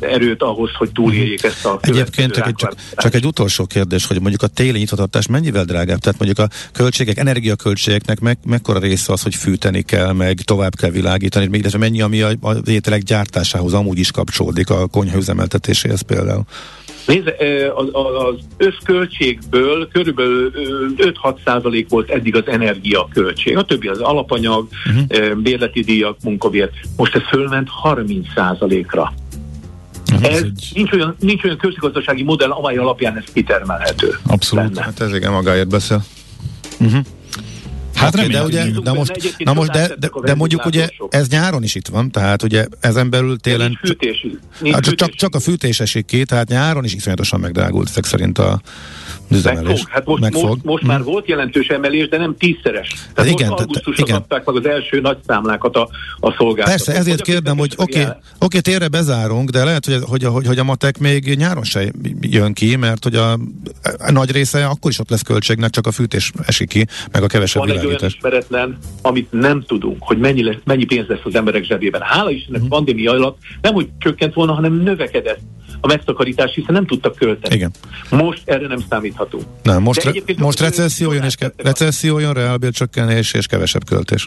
erőt 0.00 0.42
ahhoz, 0.42 0.70
hogy 0.74 0.92
túlérjék 0.92 1.42
ezt 1.42 1.66
a 1.66 1.78
Egyébként 1.80 2.32
csak 2.32 2.46
egy, 2.46 2.54
csak, 2.54 2.74
csak 2.96 3.14
egy 3.14 3.24
utolsó 3.24 3.66
kérdés, 3.66 4.06
hogy 4.06 4.20
mondjuk 4.20 4.42
a 4.42 4.46
téli 4.46 4.78
nyitvatartás 4.78 5.26
mennyivel 5.26 5.64
drágább? 5.64 5.98
Tehát 5.98 6.18
mondjuk 6.18 6.38
a 6.38 6.54
költségek, 6.72 7.18
energiaköltségeknek 7.18 8.20
meg, 8.20 8.38
mekkora 8.44 8.78
része 8.78 9.12
az, 9.12 9.22
hogy 9.22 9.34
fűteni 9.34 9.82
kell, 9.82 10.12
meg 10.12 10.40
tovább 10.40 10.74
kell 10.74 10.90
világítani, 10.90 11.46
még 11.46 11.64
ez 11.64 11.72
mennyi, 11.72 12.00
ami 12.00 12.22
a, 12.22 12.28
a 12.40 12.54
ételek 12.64 13.02
gyártásához 13.02 13.74
amúgy 13.74 13.98
is 13.98 14.10
kapcsolódik, 14.10 14.70
a 14.70 14.86
konyha 14.86 15.16
üzemeltetéséhez 15.16 16.00
például? 16.00 16.44
Nézd, 17.08 17.34
az 17.92 18.34
összköltségből 18.56 19.88
körülbelül 19.92 20.52
5-6 20.96 21.36
százalék 21.44 21.88
volt 21.88 22.10
eddig 22.10 22.36
az 22.36 22.42
energiaköltség. 22.46 23.56
A 23.56 23.64
többi 23.64 23.88
az 23.88 24.00
alapanyag, 24.00 24.68
uh-huh. 24.86 25.34
bérleti 25.36 25.80
díjak, 25.80 26.16
munkabér. 26.22 26.70
Most 26.96 27.14
ez 27.14 27.22
fölment 27.22 27.68
30 27.68 28.26
százalékra. 28.34 29.12
Uh-huh. 30.12 30.32
Ez 30.32 30.44
nincs, 30.74 30.92
olyan, 30.92 31.16
nincs 31.20 31.44
olyan 31.44 31.56
közgazdasági 31.56 32.22
modell, 32.22 32.50
amely 32.50 32.76
alapján 32.76 33.16
ez 33.16 33.24
kitermelhető. 33.32 34.18
Abszolút. 34.26 34.64
Lenne. 34.64 34.82
Hát 34.82 35.00
ez 35.00 35.14
igen 35.14 35.32
magáért 35.32 35.68
beszél. 35.68 36.04
Uh-huh. 36.80 37.04
Hát 37.94 38.14
okay, 38.14 38.28
de 38.28 38.42
ugye, 38.42 38.64
de 38.82 38.92
most, 38.92 39.34
na 39.38 39.52
most 39.52 39.70
de, 39.70 39.90
de, 39.98 40.10
de 40.22 40.34
mondjuk 40.34 40.64
ugye 40.64 40.88
ez 41.08 41.28
nyáron 41.28 41.62
is 41.62 41.74
itt 41.74 41.88
van, 41.88 42.10
tehát 42.10 42.42
ugye 42.42 42.66
ezen 42.80 43.10
belül 43.10 43.38
télen... 43.38 43.78
Fűtés, 43.82 44.26
hát 44.72 44.82
csak, 44.82 44.94
csak, 44.94 45.14
csak 45.14 45.34
a 45.34 45.40
fűtés 45.40 45.80
esik 45.80 46.06
ki, 46.06 46.24
tehát 46.24 46.48
nyáron 46.48 46.84
is 46.84 46.94
iszonyatosan 46.94 47.40
megdrágult 47.40 47.88
ezek 47.88 48.04
szerint 48.04 48.38
a 48.38 48.60
üzemelés. 49.30 49.84
Hát 49.88 50.04
most, 50.04 50.20
Megfog. 50.20 50.48
most, 50.48 50.64
most 50.64 50.82
már 50.82 51.02
volt 51.02 51.28
jelentős 51.28 51.68
emelés, 51.68 52.08
de 52.08 52.16
nem 52.18 52.36
tízszeres. 52.38 52.88
Tehát 52.88 53.12
hát 53.14 53.26
igen, 53.26 53.48
most 53.48 53.60
augusztusra 53.60 54.04
igen. 54.06 54.16
kapták 54.18 54.44
meg 54.44 54.56
az 54.56 54.66
első 54.66 55.00
nagy 55.00 55.16
számlákat 55.26 55.76
a, 55.76 55.88
a 56.20 56.32
szolgáltatók. 56.32 56.64
Persze, 56.64 56.94
ezért 56.94 57.22
kérdem, 57.22 57.58
hogy 57.58 57.74
oké, 57.76 58.00
okay, 58.00 58.12
okay, 58.38 58.60
térre 58.60 58.88
bezárunk, 58.88 59.50
de 59.50 59.64
lehet, 59.64 59.84
hogy, 59.84 59.98
hogy, 60.02 60.24
hogy, 60.24 60.46
hogy 60.46 60.58
a 60.58 60.64
matek 60.64 60.98
még 60.98 61.34
nyáron 61.36 61.64
se 61.64 61.92
jön 62.20 62.52
ki, 62.52 62.76
mert 62.76 63.04
hogy 63.04 63.14
a, 63.14 63.32
a 63.98 64.10
nagy 64.10 64.30
része 64.30 64.66
akkor 64.66 64.90
is 64.90 64.98
ott 64.98 65.10
lesz 65.10 65.22
költségnek, 65.22 65.70
csak 65.70 65.86
a 65.86 65.92
fűtés 65.92 66.32
esik 66.46 66.68
ki, 66.68 66.86
meg 67.12 67.22
a 67.22 67.26
kevesebb 67.26 67.62
Van 67.62 67.70
világítás. 67.70 67.94
egy 67.94 68.00
olyan 68.00 68.38
ismeretlen, 68.38 68.78
amit 69.02 69.32
nem 69.32 69.62
tudunk, 69.66 69.96
hogy 70.00 70.18
mennyi, 70.18 70.42
lesz, 70.42 70.56
mennyi 70.64 70.84
pénz 70.84 71.06
lesz 71.08 71.20
az 71.24 71.34
emberek 71.34 71.64
zsebében. 71.64 72.00
Hála 72.00 72.30
Istennek 72.30 72.60
hmm. 72.60 72.68
pandémia 72.68 73.10
alatt 73.10 73.38
nem 73.60 73.74
hogy 73.74 73.88
csökkent 73.98 74.34
volna, 74.34 74.52
hanem 74.52 74.74
növekedett 74.74 75.40
a 75.80 75.86
megtakarítás, 75.86 76.54
hiszen 76.54 76.74
nem 76.74 76.86
tudtak 76.86 77.16
költeni. 77.16 77.54
Igen. 77.54 77.70
Most 78.10 78.42
erre 78.44 78.66
nem 78.66 78.84
számíthatunk. 78.88 79.44
Nem, 79.62 79.82
most, 79.82 80.04
re, 80.04 80.12
most 80.36 80.60
recesszió 80.60 81.12
jön, 81.12 81.24
és 81.24 81.34
ke, 81.34 81.52
recesszió 81.56 82.18
jön, 82.18 82.32
reálbércsökkenés 82.32 83.32
és 83.32 83.46
kevesebb 83.46 83.84
költés. 83.84 84.26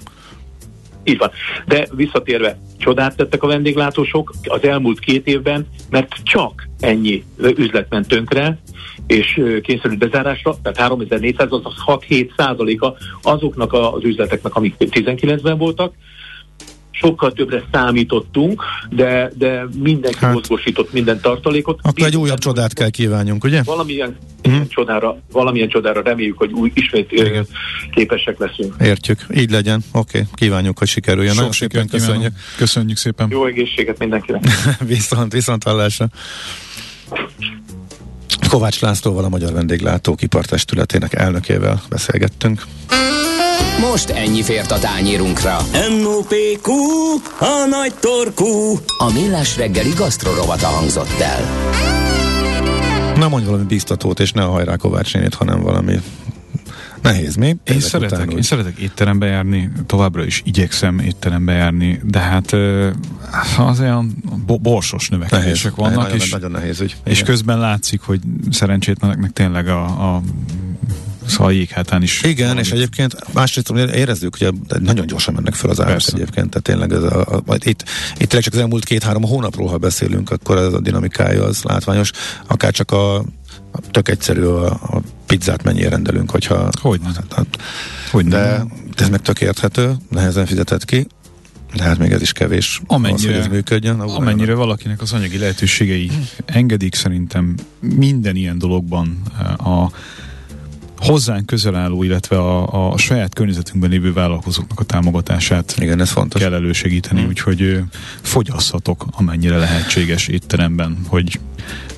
Így 1.04 1.18
van. 1.18 1.32
De 1.66 1.88
visszatérve, 1.92 2.60
csodát 2.78 3.16
tettek 3.16 3.44
a 3.44 3.48
vendéglátósok 3.48 4.34
az 4.44 4.64
elmúlt 4.64 5.00
két 5.00 5.28
évben, 5.28 5.68
mert 5.90 6.16
csak 6.24 6.68
ennyi 6.80 7.24
üzlet 7.56 7.90
ment 7.90 8.08
tönkre, 8.08 8.60
és 9.08 9.42
kényszerült 9.62 10.00
bezárásra, 10.00 10.58
tehát 10.62 10.78
3400 10.78 11.48
az 11.52 11.62
6-7 11.86 12.30
százaléka 12.38 12.96
azoknak 13.22 13.74
az 13.74 14.04
üzleteknek, 14.04 14.56
amik 14.56 14.76
19-ben 14.80 15.58
voltak, 15.58 15.94
sokkal 16.92 17.32
többre 17.32 17.64
számítottunk, 17.72 18.64
de, 18.90 19.32
de 19.38 19.66
mindenki 19.80 20.18
hát. 20.18 20.34
mozgósított 20.34 20.94
minden 20.94 21.20
tartalékot. 21.22 21.80
Akkor 21.80 21.94
Bizony, 21.94 22.12
egy 22.12 22.18
újabb 22.18 22.38
csodát 22.38 22.74
kell 22.74 22.90
kívánjunk, 22.90 23.44
ugye? 23.44 23.62
Valamilyen, 23.64 24.18
hmm. 24.44 24.68
csodára, 24.68 25.18
valamilyen 25.32 25.70
csodára 25.70 26.02
reméljük, 26.02 26.38
hogy 26.38 26.52
új, 26.52 26.72
ismét 26.74 27.12
Igen. 27.12 27.48
képesek 27.92 28.40
leszünk. 28.40 28.76
Értjük, 28.80 29.26
így 29.36 29.52
legyen. 29.52 29.84
Oké, 29.92 30.18
okay. 30.20 30.30
kívánjuk, 30.34 30.78
hogy 30.78 30.88
sikerüljön. 30.88 31.34
Sok 31.34 31.38
Nagyon 31.38 31.52
szépen 31.52 31.88
köszönjük. 31.88 32.34
Köszönjük 32.58 32.98
szépen. 32.98 33.28
Jó 33.32 33.46
egészséget 33.46 34.00
mindenkinek. 34.00 34.44
viszont, 34.88 35.34
viszont 35.34 35.64
hallásra. 35.64 36.08
Kovács 38.50 38.82
Lászlóval, 38.82 39.24
a 39.24 39.30
Magyar 39.30 39.54
Vendéglátók 39.54 40.22
Ipartestületének 40.22 41.14
elnökével 41.14 41.82
beszélgettünk. 41.90 42.64
Most 43.90 44.10
ennyi 44.10 44.44
fért 44.44 44.72
a 44.72 44.80
tányírunkra. 44.80 45.58
M.O.P.Q. 45.90 46.72
A 47.40 47.68
nagy 47.70 47.94
torkú. 48.00 48.80
A 48.98 49.12
millás 49.14 49.58
reggeli 49.58 49.90
gasztrorovata 49.90 50.68
hangzott 50.68 51.20
el. 51.20 51.42
Na 53.16 53.30
mondj 53.30 53.46
valami 53.46 53.64
biztatót, 53.64 54.20
és 54.20 54.32
ne 54.32 54.44
a 54.44 54.50
hajrá 54.50 54.76
Kovács 54.76 55.14
nénit, 55.14 55.34
hanem 55.34 55.62
valami 55.62 56.00
Nehéz, 57.02 57.36
mi? 57.36 57.58
Én 57.64 57.80
szeretek, 57.80 58.32
én 58.34 58.42
szeretek 58.42 58.78
étterembe 58.78 59.26
járni, 59.26 59.72
továbbra 59.86 60.26
is 60.26 60.42
igyekszem 60.46 61.00
étterembe 61.00 61.54
járni, 61.54 62.00
de 62.04 62.20
hát 62.20 62.52
az 63.58 63.80
olyan 63.80 64.16
borsos 64.62 65.10
növekedések 65.10 65.76
nehéz, 65.76 65.94
vannak, 65.94 66.04
nagyon, 66.04 66.18
és, 66.18 66.32
nagyon 66.32 66.52
nehéz 66.52 66.80
ügy. 66.80 66.96
és 67.04 67.24
közben 67.24 67.60
látszik, 67.60 68.02
hogy 68.02 68.20
szerencsétleneknek 68.50 69.32
tényleg 69.32 69.68
a, 69.68 69.84
a 70.16 70.22
szóval 71.32 71.54
jéghátán 71.54 72.02
is. 72.02 72.22
Igen, 72.24 72.48
valamit. 72.48 72.66
és 72.66 72.72
egyébként 72.72 73.34
másrészt 73.34 73.70
érezzük, 73.70 74.38
hogy 74.38 74.54
nagyon 74.80 75.06
gyorsan 75.06 75.34
mennek 75.34 75.54
fel 75.54 75.70
az 75.70 75.80
árak 75.80 75.92
Persze. 75.92 76.12
egyébként, 76.14 76.50
tehát 76.50 76.64
tényleg 76.64 76.92
ez 76.92 77.04
a, 77.04 77.42
a, 77.46 77.56
itt, 77.56 77.84
itt 78.18 78.30
tényleg 78.30 78.44
csak 78.44 78.54
az 78.54 78.60
elmúlt 78.60 78.86
két-három 78.86 79.24
hónapról, 79.24 79.68
ha 79.68 79.78
beszélünk, 79.78 80.32
akkor 80.32 80.58
ez 80.58 80.74
a 80.74 80.80
dinamikája 80.80 81.44
az 81.44 81.64
látványos, 81.64 82.12
akár 82.48 82.72
csak 82.72 82.92
a 82.92 83.24
tök 83.92 84.10
egyszerű 84.10 84.44
a, 84.44 84.66
a 84.66 85.02
pizzát 85.26 85.64
mennyire 85.64 85.90
rendelünk, 85.90 86.32
hogyha... 86.32 86.70
Hogy 86.82 87.00
hát, 87.04 87.34
hát, 87.36 87.48
hogy 88.12 88.26
de 88.28 88.66
ez 88.98 89.10
meg 89.10 89.22
tök 89.22 89.42
érthető, 89.42 89.96
nehezen 90.10 90.46
fizetett 90.46 90.86
ki, 90.86 91.08
de 91.76 91.84
hát 91.84 91.98
még 91.98 92.12
ez 92.12 92.22
is 92.22 92.32
kevés. 92.32 92.82
Amennyire, 92.88 93.16
az, 93.16 93.26
hogy 93.26 93.34
ez 93.34 93.48
működjön. 93.48 94.00
Amennyire 94.00 94.54
valakinek 94.54 95.02
az 95.02 95.14
anyagi 95.14 95.38
lehetőségei 95.38 96.12
engedik, 96.46 96.96
szerintem 96.96 97.56
minden 97.80 98.36
ilyen 98.36 98.58
dologban 98.58 99.22
a 99.58 99.92
hozzánk 101.02 101.46
közel 101.46 101.76
álló, 101.76 102.04
illetve 102.04 102.38
a, 102.38 102.92
a 102.92 102.98
saját 102.98 103.34
környezetünkben 103.34 103.90
lévő 103.90 104.14
vállalkozóknak 104.14 104.80
a 104.80 104.84
támogatását 104.84 105.76
Igen, 105.80 106.02
ez 106.02 106.10
fontos. 106.10 106.42
kell 106.42 106.54
elősegíteni, 106.54 107.22
mm. 107.22 107.28
úgyhogy 107.28 107.80
fogyasszatok 108.22 109.06
amennyire 109.12 109.58
lehetséges 109.58 110.28
étteremben, 110.28 110.98
hogy 111.08 111.40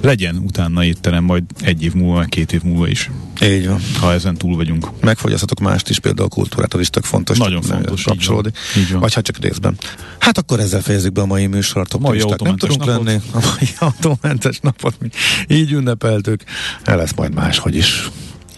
legyen 0.01 0.35
utána 0.35 0.83
étterem 0.83 1.23
majd 1.23 1.43
egy 1.61 1.83
év 1.83 1.93
múlva, 1.93 2.23
két 2.23 2.53
év 2.53 2.61
múlva 2.63 2.87
is. 2.87 3.09
Így 3.41 3.67
van. 3.67 3.79
Ha 3.99 4.13
ezen 4.13 4.35
túl 4.35 4.55
vagyunk. 4.55 4.87
Megfogyasztatok 5.01 5.59
mást 5.59 5.89
is, 5.89 5.99
például 5.99 6.27
a 6.27 6.35
kultúrát, 6.35 6.73
az 6.73 6.79
is 6.79 6.89
tök 6.89 7.03
fontos. 7.03 7.37
Nagyon 7.37 7.61
fontos. 7.61 8.03
Kapcsolódni. 8.03 8.51
Így 8.77 8.91
van. 8.91 8.99
Vagy 8.99 9.13
hát 9.13 9.23
csak 9.23 9.37
részben. 9.37 9.77
Hát 10.17 10.37
akkor 10.37 10.59
ezzel 10.59 10.81
fejezzük 10.81 11.11
be 11.11 11.21
a 11.21 11.25
mai 11.25 11.47
műsort. 11.47 11.99
Mai 11.99 12.23
nem 12.43 12.57
tudunk 12.57 12.85
napot. 12.85 13.05
lenni. 13.05 13.21
A 13.33 13.39
mai 13.39 13.69
autómentes 13.79 14.59
napot 14.59 14.95
mi 14.99 15.09
így 15.47 15.71
ünnepeltük. 15.71 16.43
El 16.83 16.97
lesz 16.97 17.13
majd 17.15 17.33
máshogy 17.33 17.75
is. 17.75 18.09